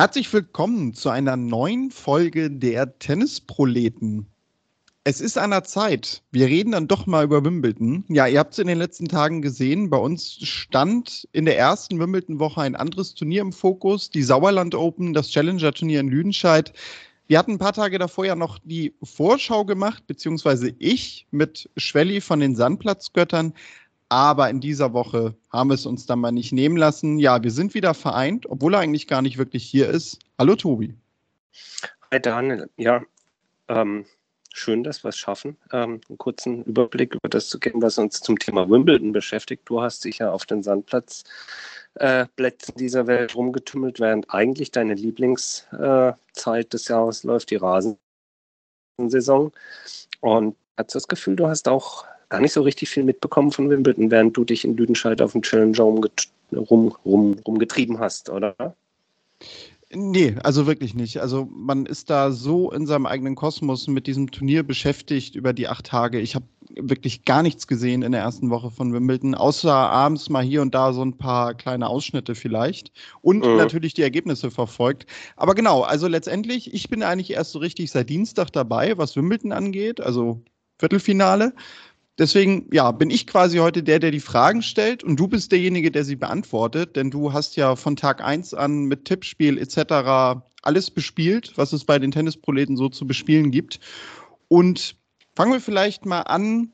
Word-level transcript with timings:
Herzlich 0.00 0.32
willkommen 0.32 0.94
zu 0.94 1.10
einer 1.10 1.36
neuen 1.36 1.90
Folge 1.90 2.50
der 2.50 2.98
Tennisproleten. 2.98 4.24
Es 5.04 5.20
ist 5.20 5.36
an 5.36 5.50
der 5.50 5.64
Zeit. 5.64 6.22
Wir 6.32 6.46
reden 6.46 6.72
dann 6.72 6.88
doch 6.88 7.04
mal 7.04 7.24
über 7.24 7.44
Wimbledon. 7.44 8.06
Ja, 8.08 8.26
ihr 8.26 8.38
habt 8.38 8.54
es 8.54 8.58
in 8.60 8.66
den 8.66 8.78
letzten 8.78 9.08
Tagen 9.08 9.42
gesehen. 9.42 9.90
Bei 9.90 9.98
uns 9.98 10.38
stand 10.40 11.28
in 11.32 11.44
der 11.44 11.58
ersten 11.58 12.00
Wimbledon-Woche 12.00 12.62
ein 12.62 12.76
anderes 12.76 13.14
Turnier 13.14 13.42
im 13.42 13.52
Fokus, 13.52 14.08
die 14.08 14.22
Sauerland 14.22 14.74
Open, 14.74 15.12
das 15.12 15.28
Challenger-Turnier 15.28 16.00
in 16.00 16.08
Lüdenscheid. 16.08 16.72
Wir 17.26 17.38
hatten 17.38 17.52
ein 17.52 17.58
paar 17.58 17.74
Tage 17.74 17.98
davor 17.98 18.24
ja 18.24 18.34
noch 18.34 18.58
die 18.64 18.94
Vorschau 19.02 19.66
gemacht, 19.66 20.06
beziehungsweise 20.06 20.74
ich 20.78 21.26
mit 21.30 21.68
Schwelli 21.76 22.22
von 22.22 22.40
den 22.40 22.56
Sandplatzgöttern. 22.56 23.52
Aber 24.10 24.50
in 24.50 24.60
dieser 24.60 24.92
Woche 24.92 25.36
haben 25.52 25.70
wir 25.70 25.74
es 25.74 25.86
uns 25.86 26.04
dann 26.04 26.18
mal 26.18 26.32
nicht 26.32 26.50
nehmen 26.52 26.76
lassen. 26.76 27.20
Ja, 27.20 27.44
wir 27.44 27.52
sind 27.52 27.74
wieder 27.74 27.94
vereint, 27.94 28.44
obwohl 28.50 28.74
er 28.74 28.80
eigentlich 28.80 29.06
gar 29.06 29.22
nicht 29.22 29.38
wirklich 29.38 29.64
hier 29.64 29.88
ist. 29.88 30.18
Hallo 30.36 30.56
Tobi. 30.56 30.94
Hi 32.10 32.20
Daniel. 32.20 32.68
Ja, 32.76 33.02
ähm, 33.68 34.04
schön, 34.52 34.82
dass 34.82 35.04
wir 35.04 35.10
es 35.10 35.16
schaffen, 35.16 35.56
ähm, 35.72 36.00
einen 36.08 36.18
kurzen 36.18 36.64
Überblick 36.64 37.14
über 37.14 37.28
das 37.28 37.48
zu 37.48 37.60
geben, 37.60 37.82
was 37.82 37.98
uns 37.98 38.20
zum 38.20 38.36
Thema 38.36 38.68
Wimbledon 38.68 39.12
beschäftigt. 39.12 39.62
Du 39.66 39.80
hast 39.80 40.04
dich 40.04 40.18
ja 40.18 40.32
auf 40.32 40.44
den 40.44 40.64
Sandplatz 40.64 41.22
äh, 41.94 42.26
Plätzen 42.34 42.74
dieser 42.76 43.06
Welt 43.06 43.36
rumgetümmelt, 43.36 44.00
während 44.00 44.28
eigentlich 44.34 44.72
deine 44.72 44.94
Lieblingszeit 44.94 46.16
äh, 46.46 46.68
des 46.68 46.88
Jahres 46.88 47.22
läuft, 47.22 47.52
die 47.52 47.60
Rasensaison. 48.98 49.52
Und 50.20 50.56
hast 50.76 50.94
du 50.94 50.96
das 50.96 51.06
Gefühl, 51.06 51.36
du 51.36 51.46
hast 51.46 51.68
auch 51.68 52.06
gar 52.30 52.40
nicht 52.40 52.52
so 52.52 52.62
richtig 52.62 52.88
viel 52.88 53.04
mitbekommen 53.04 53.52
von 53.52 53.68
Wimbledon, 53.68 54.10
während 54.10 54.36
du 54.36 54.44
dich 54.44 54.64
in 54.64 54.76
Lüdenscheid 54.76 55.20
auf 55.20 55.32
dem 55.32 55.42
Challenger 55.42 55.82
rum, 55.82 56.94
rum, 57.04 57.36
rumgetrieben 57.46 57.98
hast, 57.98 58.30
oder? 58.30 58.54
Nee, 59.92 60.36
also 60.44 60.68
wirklich 60.68 60.94
nicht. 60.94 61.20
Also 61.20 61.48
man 61.52 61.84
ist 61.84 62.10
da 62.10 62.30
so 62.30 62.70
in 62.70 62.86
seinem 62.86 63.06
eigenen 63.06 63.34
Kosmos 63.34 63.88
mit 63.88 64.06
diesem 64.06 64.30
Turnier 64.30 64.62
beschäftigt 64.62 65.34
über 65.34 65.52
die 65.52 65.66
acht 65.66 65.86
Tage. 65.86 66.20
Ich 66.20 66.36
habe 66.36 66.44
wirklich 66.76 67.24
gar 67.24 67.42
nichts 67.42 67.66
gesehen 67.66 68.02
in 68.02 68.12
der 68.12 68.20
ersten 68.20 68.50
Woche 68.50 68.70
von 68.70 68.92
Wimbledon, 68.92 69.34
außer 69.34 69.74
abends 69.74 70.28
mal 70.28 70.44
hier 70.44 70.62
und 70.62 70.76
da 70.76 70.92
so 70.92 71.02
ein 71.02 71.18
paar 71.18 71.54
kleine 71.54 71.88
Ausschnitte 71.88 72.36
vielleicht 72.36 72.92
und 73.20 73.44
mhm. 73.44 73.56
natürlich 73.56 73.92
die 73.92 74.02
Ergebnisse 74.02 74.52
verfolgt. 74.52 75.06
Aber 75.34 75.56
genau, 75.56 75.82
also 75.82 76.06
letztendlich, 76.06 76.72
ich 76.72 76.88
bin 76.88 77.02
eigentlich 77.02 77.32
erst 77.32 77.50
so 77.50 77.58
richtig 77.58 77.90
seit 77.90 78.08
Dienstag 78.08 78.50
dabei, 78.52 78.96
was 78.96 79.16
Wimbledon 79.16 79.50
angeht, 79.50 80.00
also 80.00 80.40
Viertelfinale. 80.78 81.52
Deswegen, 82.20 82.68
ja, 82.70 82.92
bin 82.92 83.08
ich 83.08 83.26
quasi 83.26 83.56
heute 83.56 83.82
der, 83.82 83.98
der 83.98 84.10
die 84.10 84.20
Fragen 84.20 84.60
stellt 84.60 85.02
und 85.02 85.18
du 85.18 85.26
bist 85.26 85.52
derjenige, 85.52 85.90
der 85.90 86.04
sie 86.04 86.16
beantwortet, 86.16 86.94
denn 86.94 87.10
du 87.10 87.32
hast 87.32 87.56
ja 87.56 87.76
von 87.76 87.96
Tag 87.96 88.22
1 88.22 88.52
an 88.52 88.84
mit 88.84 89.06
Tippspiel 89.06 89.56
etc. 89.56 90.42
alles 90.60 90.90
bespielt, 90.90 91.52
was 91.56 91.72
es 91.72 91.86
bei 91.86 91.98
den 91.98 92.10
Tennisproleten 92.10 92.76
so 92.76 92.90
zu 92.90 93.06
bespielen 93.06 93.50
gibt. 93.50 93.80
Und 94.48 94.96
fangen 95.34 95.50
wir 95.50 95.62
vielleicht 95.62 96.04
mal 96.04 96.20
an 96.20 96.72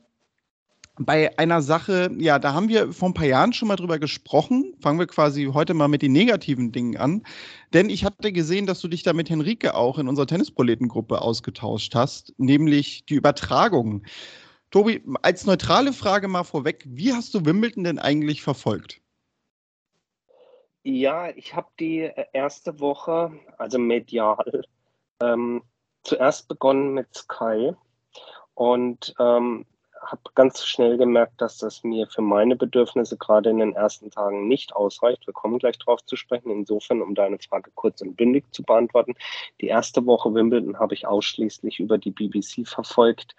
bei 0.99 1.37
einer 1.37 1.61
Sache, 1.61 2.11
ja, 2.17 2.39
da 2.39 2.53
haben 2.53 2.67
wir 2.67 2.91
vor 2.91 3.07
ein 3.07 3.13
paar 3.13 3.27
Jahren 3.27 3.53
schon 3.53 3.69
mal 3.69 3.77
drüber 3.77 3.99
gesprochen. 3.99 4.73
Fangen 4.81 4.99
wir 4.99 5.07
quasi 5.07 5.45
heute 5.53 5.73
mal 5.73 5.87
mit 5.87 6.01
den 6.01 6.11
negativen 6.11 6.73
Dingen 6.73 6.97
an. 6.97 7.23
Denn 7.71 7.89
ich 7.89 8.03
hatte 8.03 8.33
gesehen, 8.33 8.65
dass 8.65 8.81
du 8.81 8.89
dich 8.89 9.03
da 9.03 9.13
mit 9.13 9.29
Henrike 9.29 9.75
auch 9.75 9.97
in 9.97 10.09
unserer 10.09 10.27
Tennisproletengruppe 10.27 11.21
ausgetauscht 11.21 11.95
hast, 11.95 12.33
nämlich 12.37 13.05
die 13.05 13.15
Übertragung. 13.15 14.03
Tobi, 14.71 15.03
als 15.21 15.45
neutrale 15.45 15.93
Frage 15.93 16.27
mal 16.27 16.43
vorweg, 16.43 16.83
wie 16.85 17.13
hast 17.13 17.33
du 17.33 17.45
Wimbledon 17.45 17.83
denn 17.83 17.99
eigentlich 17.99 18.41
verfolgt? 18.41 19.01
Ja, 20.83 21.29
ich 21.29 21.55
habe 21.55 21.67
die 21.79 22.01
äh, 22.01 22.25
erste 22.33 22.79
Woche, 22.79 23.31
also 23.57 23.77
medial, 23.77 24.63
ähm, 25.21 25.63
zuerst 26.03 26.47
begonnen 26.47 26.93
mit 26.93 27.13
Sky 27.13 27.73
und 28.53 29.13
ähm, 29.19 29.65
habe 30.01 30.21
ganz 30.35 30.65
schnell 30.65 30.97
gemerkt, 30.97 31.41
dass 31.41 31.57
das 31.57 31.83
mir 31.83 32.07
für 32.07 32.21
meine 32.21 32.55
Bedürfnisse 32.55 33.17
gerade 33.17 33.49
in 33.49 33.57
den 33.57 33.75
ersten 33.75 34.11
Tagen 34.11 34.47
nicht 34.47 34.75
ausreicht. 34.75 35.25
Wir 35.27 35.33
kommen 35.33 35.59
gleich 35.59 35.77
darauf 35.77 36.03
zu 36.05 36.15
sprechen. 36.15 36.51
Insofern, 36.51 37.01
um 37.01 37.15
deine 37.15 37.39
Frage 37.39 37.71
kurz 37.75 38.01
und 38.01 38.15
bündig 38.15 38.45
zu 38.53 38.63
beantworten. 38.63 39.15
Die 39.61 39.67
erste 39.67 40.05
Woche 40.05 40.33
Wimbledon 40.33 40.79
habe 40.79 40.93
ich 40.93 41.07
ausschließlich 41.07 41.79
über 41.79 41.97
die 41.97 42.11
BBC 42.11 42.67
verfolgt. 42.67 43.35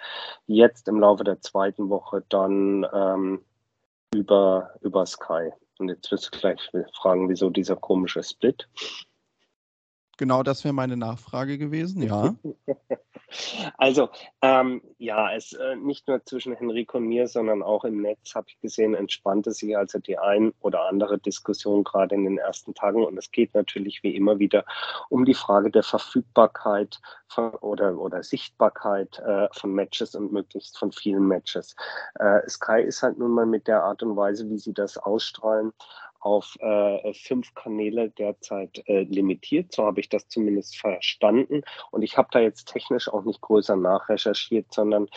Jetzt 0.46 0.88
im 0.88 1.00
Laufe 1.00 1.24
der 1.24 1.40
zweiten 1.40 1.88
Woche 1.88 2.24
dann 2.28 2.86
ähm, 2.92 3.44
über, 4.14 4.74
über 4.80 5.06
Sky. 5.06 5.52
Und 5.78 5.88
jetzt 5.88 6.10
wirst 6.10 6.34
du 6.34 6.38
gleich 6.38 6.60
fragen, 6.94 7.28
wieso 7.28 7.50
dieser 7.50 7.76
komische 7.76 8.22
Split. 8.22 8.68
Genau 10.18 10.42
das 10.42 10.64
wäre 10.64 10.74
meine 10.74 10.96
Nachfrage 10.96 11.56
gewesen, 11.56 12.02
ja. 12.02 12.34
Also, 13.76 14.08
ähm, 14.40 14.80
ja, 14.96 15.34
es 15.34 15.52
äh, 15.52 15.76
nicht 15.76 16.08
nur 16.08 16.24
zwischen 16.24 16.54
Henrik 16.54 16.94
und 16.94 17.04
mir, 17.04 17.28
sondern 17.28 17.62
auch 17.62 17.84
im 17.84 18.00
Netz 18.00 18.34
habe 18.34 18.46
ich 18.48 18.58
gesehen, 18.60 18.94
entspannte 18.94 19.52
sich 19.52 19.76
also 19.76 19.98
die 19.98 20.18
ein 20.18 20.54
oder 20.60 20.88
andere 20.88 21.18
Diskussion 21.18 21.84
gerade 21.84 22.14
in 22.14 22.24
den 22.24 22.38
ersten 22.38 22.74
Tagen. 22.74 23.04
Und 23.04 23.18
es 23.18 23.30
geht 23.30 23.54
natürlich 23.54 24.02
wie 24.02 24.16
immer 24.16 24.38
wieder 24.38 24.64
um 25.10 25.26
die 25.26 25.34
Frage 25.34 25.70
der 25.70 25.82
Verfügbarkeit 25.82 27.00
von, 27.28 27.50
oder, 27.56 27.98
oder 27.98 28.22
Sichtbarkeit 28.22 29.18
äh, 29.18 29.48
von 29.52 29.74
Matches 29.74 30.14
und 30.14 30.32
möglichst 30.32 30.78
von 30.78 30.90
vielen 30.92 31.28
Matches. 31.28 31.76
Äh, 32.18 32.48
Sky 32.48 32.80
ist 32.80 33.02
halt 33.02 33.18
nun 33.18 33.32
mal 33.32 33.46
mit 33.46 33.68
der 33.68 33.82
Art 33.82 34.02
und 34.02 34.16
Weise, 34.16 34.48
wie 34.48 34.58
sie 34.58 34.72
das 34.72 34.96
ausstrahlen, 34.96 35.72
auf 36.28 36.56
äh, 36.60 37.14
fünf 37.14 37.54
Kanäle 37.54 38.10
derzeit 38.10 38.82
äh, 38.86 39.04
limitiert. 39.04 39.72
So 39.72 39.84
habe 39.84 40.00
ich 40.00 40.10
das 40.10 40.28
zumindest 40.28 40.76
verstanden. 40.76 41.62
Und 41.90 42.02
ich 42.02 42.18
habe 42.18 42.28
da 42.30 42.40
jetzt 42.40 42.68
technisch 42.68 43.08
auch 43.08 43.24
nicht 43.24 43.40
größer 43.40 43.76
nachrecherchiert, 43.76 44.66
sondern 44.72 45.08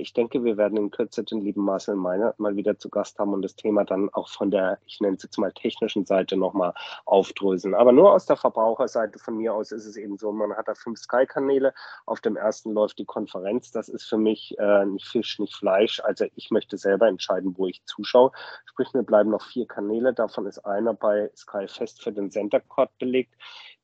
ich 0.00 0.12
denke, 0.12 0.42
wir 0.44 0.56
werden 0.56 0.76
in 0.76 0.90
Kürze 0.90 1.22
den 1.22 1.40
lieben 1.40 1.62
Marcel 1.62 1.94
Meiner 1.94 2.34
mal 2.38 2.56
wieder 2.56 2.78
zu 2.78 2.88
Gast 2.88 3.18
haben 3.18 3.32
und 3.32 3.42
das 3.42 3.54
Thema 3.54 3.84
dann 3.84 4.08
auch 4.12 4.28
von 4.28 4.50
der, 4.50 4.78
ich 4.86 5.00
nenne 5.00 5.16
es 5.16 5.22
jetzt 5.22 5.38
mal 5.38 5.52
technischen 5.52 6.04
Seite 6.04 6.36
nochmal 6.36 6.74
aufdröseln. 7.04 7.74
Aber 7.74 7.92
nur 7.92 8.12
aus 8.12 8.26
der 8.26 8.36
Verbraucherseite 8.36 9.18
von 9.18 9.36
mir 9.36 9.54
aus 9.54 9.70
ist 9.70 9.86
es 9.86 9.96
eben 9.96 10.18
so, 10.18 10.32
man 10.32 10.52
hat 10.56 10.66
da 10.66 10.74
fünf 10.74 10.98
Sky-Kanäle. 10.98 11.72
Auf 12.06 12.20
dem 12.20 12.36
ersten 12.36 12.72
läuft 12.72 12.98
die 12.98 13.04
Konferenz. 13.04 13.70
Das 13.70 13.88
ist 13.88 14.04
für 14.04 14.18
mich 14.18 14.56
äh, 14.58 14.84
nicht 14.84 15.06
Fisch, 15.06 15.38
nicht 15.38 15.54
Fleisch. 15.54 16.00
Also 16.00 16.26
ich 16.34 16.50
möchte 16.50 16.76
selber 16.76 17.06
entscheiden, 17.06 17.54
wo 17.56 17.66
ich 17.66 17.84
zuschaue. 17.84 18.32
Sprich, 18.64 18.92
mir 18.94 19.04
bleiben 19.04 19.30
noch 19.30 19.42
vier 19.42 19.66
Kanäle. 19.66 20.12
Davon 20.12 20.46
ist 20.46 20.58
einer 20.60 20.94
bei 20.94 21.30
Sky 21.36 21.68
Fest 21.68 22.02
für 22.02 22.12
den 22.12 22.30
Center 22.30 22.60
Court 22.60 22.90
belegt 22.98 23.34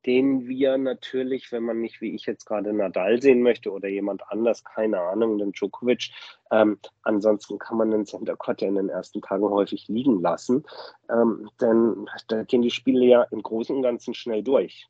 den 0.06 0.46
wir 0.46 0.76
natürlich, 0.78 1.50
wenn 1.52 1.62
man 1.62 1.80
nicht 1.80 2.00
wie 2.00 2.14
ich 2.14 2.26
jetzt 2.26 2.44
gerade 2.44 2.72
Nadal 2.72 3.20
sehen 3.20 3.42
möchte 3.42 3.70
oder 3.70 3.88
jemand 3.88 4.22
anders, 4.30 4.64
keine 4.64 5.00
Ahnung, 5.00 5.38
den 5.38 5.52
Djokovic, 5.52 6.10
ähm, 6.50 6.78
ansonsten 7.02 7.58
kann 7.58 7.78
man 7.78 7.90
den 7.90 8.06
Center 8.06 8.36
Court 8.36 8.60
ja 8.62 8.68
in 8.68 8.74
den 8.74 8.88
ersten 8.88 9.22
Tagen 9.22 9.48
häufig 9.48 9.88
liegen 9.88 10.20
lassen, 10.20 10.64
ähm, 11.10 11.48
denn 11.60 12.06
da 12.28 12.44
gehen 12.44 12.62
die 12.62 12.70
Spiele 12.70 13.04
ja 13.04 13.22
im 13.30 13.42
Großen 13.42 13.74
und 13.74 13.82
Ganzen 13.82 14.14
schnell 14.14 14.42
durch. 14.42 14.88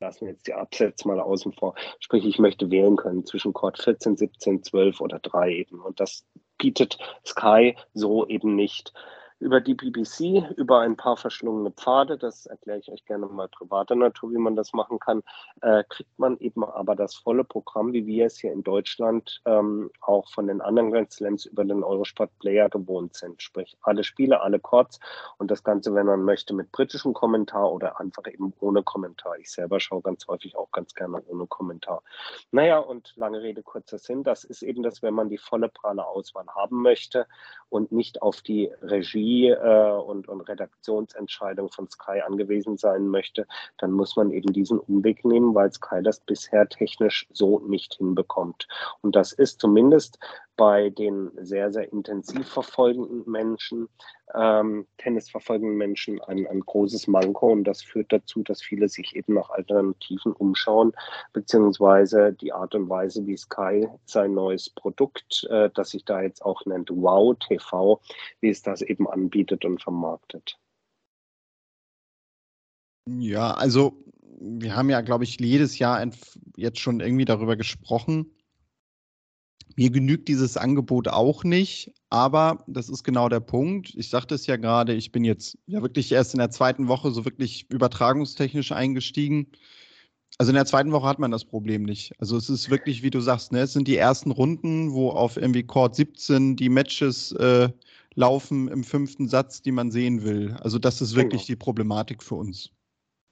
Lassen 0.00 0.26
wir 0.26 0.32
jetzt 0.32 0.48
die 0.48 0.54
Absätze 0.54 1.06
mal 1.06 1.20
außen 1.20 1.52
vor. 1.52 1.74
Sprich, 2.00 2.24
ich 2.24 2.40
möchte 2.40 2.70
wählen 2.70 2.96
können 2.96 3.24
zwischen 3.24 3.52
Court 3.52 3.78
14, 3.78 4.16
17, 4.16 4.64
12 4.64 5.00
oder 5.00 5.20
3 5.20 5.52
eben. 5.52 5.80
Und 5.80 6.00
das 6.00 6.26
bietet 6.58 6.98
Sky 7.24 7.76
so 7.94 8.26
eben 8.26 8.56
nicht 8.56 8.92
über 9.40 9.60
die 9.60 9.74
BBC, 9.74 10.50
über 10.56 10.80
ein 10.80 10.96
paar 10.96 11.16
verschlungene 11.16 11.70
Pfade, 11.70 12.18
das 12.18 12.46
erkläre 12.46 12.78
ich 12.78 12.90
euch 12.90 13.04
gerne 13.04 13.26
mal 13.26 13.48
privater 13.48 13.94
Natur, 13.94 14.32
wie 14.32 14.38
man 14.38 14.56
das 14.56 14.72
machen 14.72 14.98
kann, 14.98 15.22
äh, 15.62 15.84
kriegt 15.88 16.18
man 16.18 16.38
eben 16.38 16.64
aber 16.64 16.96
das 16.96 17.14
volle 17.14 17.44
Programm, 17.44 17.92
wie 17.92 18.06
wir 18.06 18.26
es 18.26 18.38
hier 18.38 18.52
in 18.52 18.64
Deutschland 18.64 19.40
ähm, 19.44 19.90
auch 20.00 20.28
von 20.30 20.48
den 20.48 20.60
anderen 20.60 20.90
Grand 20.90 21.12
Slams 21.12 21.46
über 21.46 21.64
den 21.64 21.84
Eurosport 21.84 22.36
Player 22.40 22.68
gewohnt 22.68 23.14
sind. 23.14 23.40
Sprich, 23.40 23.76
alle 23.82 24.02
Spiele, 24.02 24.40
alle 24.40 24.58
Chords 24.58 24.98
und 25.38 25.50
das 25.50 25.62
Ganze, 25.62 25.94
wenn 25.94 26.06
man 26.06 26.24
möchte, 26.24 26.52
mit 26.52 26.72
britischem 26.72 27.12
Kommentar 27.12 27.72
oder 27.72 28.00
einfach 28.00 28.26
eben 28.26 28.52
ohne 28.58 28.82
Kommentar. 28.82 29.38
Ich 29.38 29.50
selber 29.50 29.78
schaue 29.78 30.02
ganz 30.02 30.26
häufig 30.26 30.56
auch 30.56 30.72
ganz 30.72 30.94
gerne 30.94 31.22
ohne 31.28 31.46
Kommentar. 31.46 32.02
Naja, 32.50 32.78
und 32.78 33.12
lange 33.16 33.40
Rede, 33.40 33.62
kurzer 33.62 33.98
Sinn, 33.98 34.24
das 34.24 34.42
ist 34.42 34.62
eben 34.62 34.82
das, 34.82 35.02
wenn 35.02 35.14
man 35.14 35.28
die 35.28 35.38
volle 35.38 35.68
pralle 35.68 36.04
Auswahl 36.06 36.46
haben 36.48 36.82
möchte 36.82 37.26
und 37.68 37.92
nicht 37.92 38.20
auf 38.22 38.40
die 38.40 38.72
Regie 38.82 39.27
Regie 39.28 39.50
äh, 39.50 39.90
und, 39.92 40.28
und 40.28 40.40
Redaktionsentscheidung 40.42 41.70
von 41.70 41.88
Sky 41.88 42.20
angewiesen 42.26 42.76
sein 42.76 43.08
möchte, 43.08 43.46
dann 43.78 43.92
muss 43.92 44.16
man 44.16 44.30
eben 44.30 44.52
diesen 44.52 44.78
Umweg 44.78 45.24
nehmen, 45.24 45.54
weil 45.54 45.72
Sky 45.72 46.02
das 46.02 46.20
bisher 46.20 46.68
technisch 46.68 47.26
so 47.30 47.60
nicht 47.60 47.94
hinbekommt. 47.94 48.66
Und 49.02 49.16
das 49.16 49.32
ist 49.32 49.60
zumindest 49.60 50.18
bei 50.56 50.90
den 50.90 51.30
sehr, 51.36 51.72
sehr 51.72 51.92
intensiv 51.92 52.48
verfolgenden 52.48 53.30
Menschen, 53.30 53.88
ähm, 54.34 54.86
Tennis 54.98 55.32
Menschen 55.48 56.20
ein, 56.22 56.46
ein 56.46 56.60
großes 56.60 57.06
Manko 57.06 57.52
und 57.52 57.64
das 57.64 57.80
führt 57.80 58.12
dazu, 58.12 58.42
dass 58.42 58.60
viele 58.60 58.88
sich 58.88 59.16
eben 59.16 59.34
nach 59.34 59.50
Alternativen 59.50 60.32
umschauen, 60.32 60.92
beziehungsweise 61.32 62.32
die 62.32 62.52
Art 62.52 62.74
und 62.74 62.90
Weise, 62.90 63.26
wie 63.26 63.36
Sky 63.36 63.88
sein 64.04 64.34
neues 64.34 64.68
Produkt, 64.68 65.46
äh, 65.48 65.70
das 65.74 65.90
sich 65.90 66.04
da 66.04 66.22
jetzt 66.22 66.44
auch 66.44 66.66
nennt, 66.66 66.90
Wow 66.90 67.36
TV, 67.38 68.00
wie 68.40 68.50
es 68.50 68.60
das 68.60 68.82
eben 68.82 69.08
anbietet 69.18 69.64
und 69.64 69.82
vermarktet. 69.82 70.58
Ja, 73.08 73.52
also 73.52 74.04
wir 74.40 74.76
haben 74.76 74.90
ja, 74.90 75.00
glaube 75.00 75.24
ich, 75.24 75.38
jedes 75.40 75.78
Jahr 75.78 76.04
jetzt 76.56 76.78
schon 76.78 77.00
irgendwie 77.00 77.24
darüber 77.24 77.56
gesprochen. 77.56 78.30
Mir 79.76 79.90
genügt 79.90 80.28
dieses 80.28 80.56
Angebot 80.56 81.08
auch 81.08 81.44
nicht, 81.44 81.92
aber 82.10 82.64
das 82.66 82.88
ist 82.88 83.04
genau 83.04 83.28
der 83.28 83.40
Punkt. 83.40 83.94
Ich 83.94 84.08
sagte 84.08 84.34
es 84.34 84.46
ja 84.46 84.56
gerade, 84.56 84.94
ich 84.94 85.12
bin 85.12 85.24
jetzt 85.24 85.56
ja 85.66 85.82
wirklich 85.82 86.10
erst 86.10 86.34
in 86.34 86.38
der 86.38 86.50
zweiten 86.50 86.88
Woche 86.88 87.10
so 87.12 87.24
wirklich 87.24 87.70
übertragungstechnisch 87.70 88.72
eingestiegen. 88.72 89.48
Also 90.38 90.50
in 90.50 90.56
der 90.56 90.66
zweiten 90.66 90.92
Woche 90.92 91.06
hat 91.06 91.18
man 91.18 91.30
das 91.30 91.44
Problem 91.44 91.82
nicht. 91.82 92.12
Also 92.20 92.36
es 92.36 92.48
ist 92.48 92.70
wirklich, 92.70 93.02
wie 93.02 93.10
du 93.10 93.20
sagst, 93.20 93.52
ne, 93.52 93.60
es 93.60 93.72
sind 93.72 93.88
die 93.88 93.96
ersten 93.96 94.30
Runden, 94.30 94.92
wo 94.92 95.10
auf 95.10 95.36
irgendwie 95.36 95.64
Court 95.64 95.96
17 95.96 96.56
die 96.56 96.68
Matches 96.68 97.32
äh, 97.32 97.68
laufen 98.18 98.66
im 98.66 98.82
fünften 98.82 99.28
Satz, 99.28 99.62
die 99.62 99.70
man 99.70 99.92
sehen 99.92 100.24
will. 100.24 100.56
Also 100.60 100.80
das 100.80 101.00
ist 101.00 101.14
wirklich 101.14 101.42
genau. 101.42 101.46
die 101.46 101.56
Problematik 101.56 102.22
für 102.22 102.34
uns. 102.34 102.72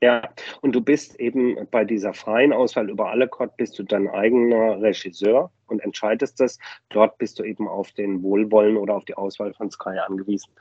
Ja, 0.00 0.22
und 0.60 0.72
du 0.72 0.80
bist 0.80 1.18
eben 1.18 1.56
bei 1.72 1.84
dieser 1.84 2.14
freien 2.14 2.52
Auswahl 2.52 2.88
über 2.88 3.10
alle 3.10 3.26
Court 3.26 3.56
bist 3.56 3.78
du 3.78 3.82
dein 3.82 4.08
eigener 4.08 4.80
Regisseur 4.80 5.50
und 5.66 5.80
entscheidest 5.80 6.38
das. 6.38 6.58
Dort 6.90 7.18
bist 7.18 7.38
du 7.38 7.42
eben 7.42 7.66
auf 7.66 7.90
den 7.92 8.22
Wohlwollen 8.22 8.76
oder 8.76 8.94
auf 8.94 9.04
die 9.04 9.14
Auswahl 9.14 9.52
von 9.54 9.70
Sky 9.70 9.98
angewiesen. 10.06 10.52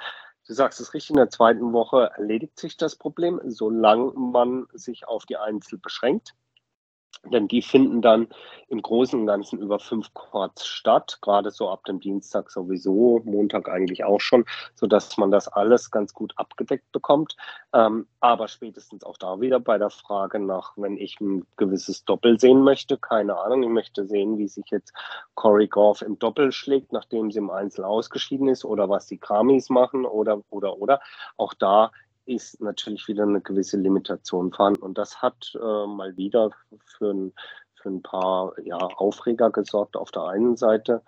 Du 0.47 0.53
sagst 0.53 0.79
es 0.79 0.93
richtig, 0.95 1.11
in 1.11 1.17
der 1.17 1.29
zweiten 1.29 1.73
Woche 1.73 2.09
erledigt 2.15 2.59
sich 2.59 2.77
das 2.77 2.95
Problem, 2.95 3.39
solange 3.45 4.11
man 4.13 4.65
sich 4.73 5.07
auf 5.07 5.25
die 5.25 5.37
Einzel 5.37 5.77
beschränkt. 5.77 6.33
Denn 7.31 7.47
die 7.47 7.61
finden 7.61 8.01
dann 8.01 8.27
im 8.67 8.81
Großen 8.81 9.19
und 9.19 9.27
Ganzen 9.27 9.59
über 9.59 9.79
fünf 9.79 10.13
Quarts 10.13 10.65
statt, 10.65 11.19
gerade 11.21 11.51
so 11.51 11.69
ab 11.69 11.85
dem 11.85 11.99
Dienstag 11.99 12.49
sowieso, 12.49 13.21
Montag 13.23 13.69
eigentlich 13.69 14.03
auch 14.03 14.19
schon, 14.19 14.45
sodass 14.73 15.17
man 15.17 15.31
das 15.31 15.47
alles 15.47 15.91
ganz 15.91 16.13
gut 16.13 16.33
abgedeckt 16.35 16.91
bekommt. 16.91 17.35
Ähm, 17.73 18.07
aber 18.19 18.47
spätestens 18.47 19.03
auch 19.03 19.17
da 19.17 19.39
wieder 19.39 19.59
bei 19.59 19.77
der 19.77 19.89
Frage 19.89 20.39
nach, 20.39 20.73
wenn 20.77 20.97
ich 20.97 21.19
ein 21.21 21.45
gewisses 21.57 22.05
Doppel 22.05 22.39
sehen 22.39 22.61
möchte, 22.61 22.97
keine 22.97 23.37
Ahnung, 23.37 23.63
ich 23.63 23.69
möchte 23.69 24.05
sehen, 24.05 24.37
wie 24.37 24.47
sich 24.47 24.65
jetzt 24.71 24.93
Corey 25.35 25.67
Goff 25.67 26.01
im 26.01 26.17
Doppel 26.17 26.51
schlägt, 26.51 26.91
nachdem 26.91 27.31
sie 27.31 27.39
im 27.39 27.49
Einzel 27.49 27.85
ausgeschieden 27.85 28.47
ist 28.47 28.65
oder 28.65 28.89
was 28.89 29.07
die 29.07 29.17
Kramis 29.17 29.69
machen 29.69 30.05
oder, 30.05 30.41
oder, 30.49 30.77
oder. 30.77 30.99
Auch 31.37 31.53
da 31.53 31.91
ist 32.25 32.61
natürlich 32.61 33.07
wieder 33.07 33.23
eine 33.23 33.41
gewisse 33.41 33.77
Limitation 33.77 34.51
vorhanden. 34.51 34.81
Und 34.81 34.97
das 34.97 35.21
hat 35.21 35.53
äh, 35.55 35.87
mal 35.87 36.15
wieder 36.17 36.51
für 36.85 37.11
ein, 37.11 37.33
für 37.75 37.89
ein 37.89 38.01
paar 38.01 38.53
ja, 38.63 38.77
Aufreger 38.77 39.51
gesorgt 39.51 39.95
auf 39.95 40.11
der 40.11 40.23
einen 40.23 40.57
Seite. 40.57 41.03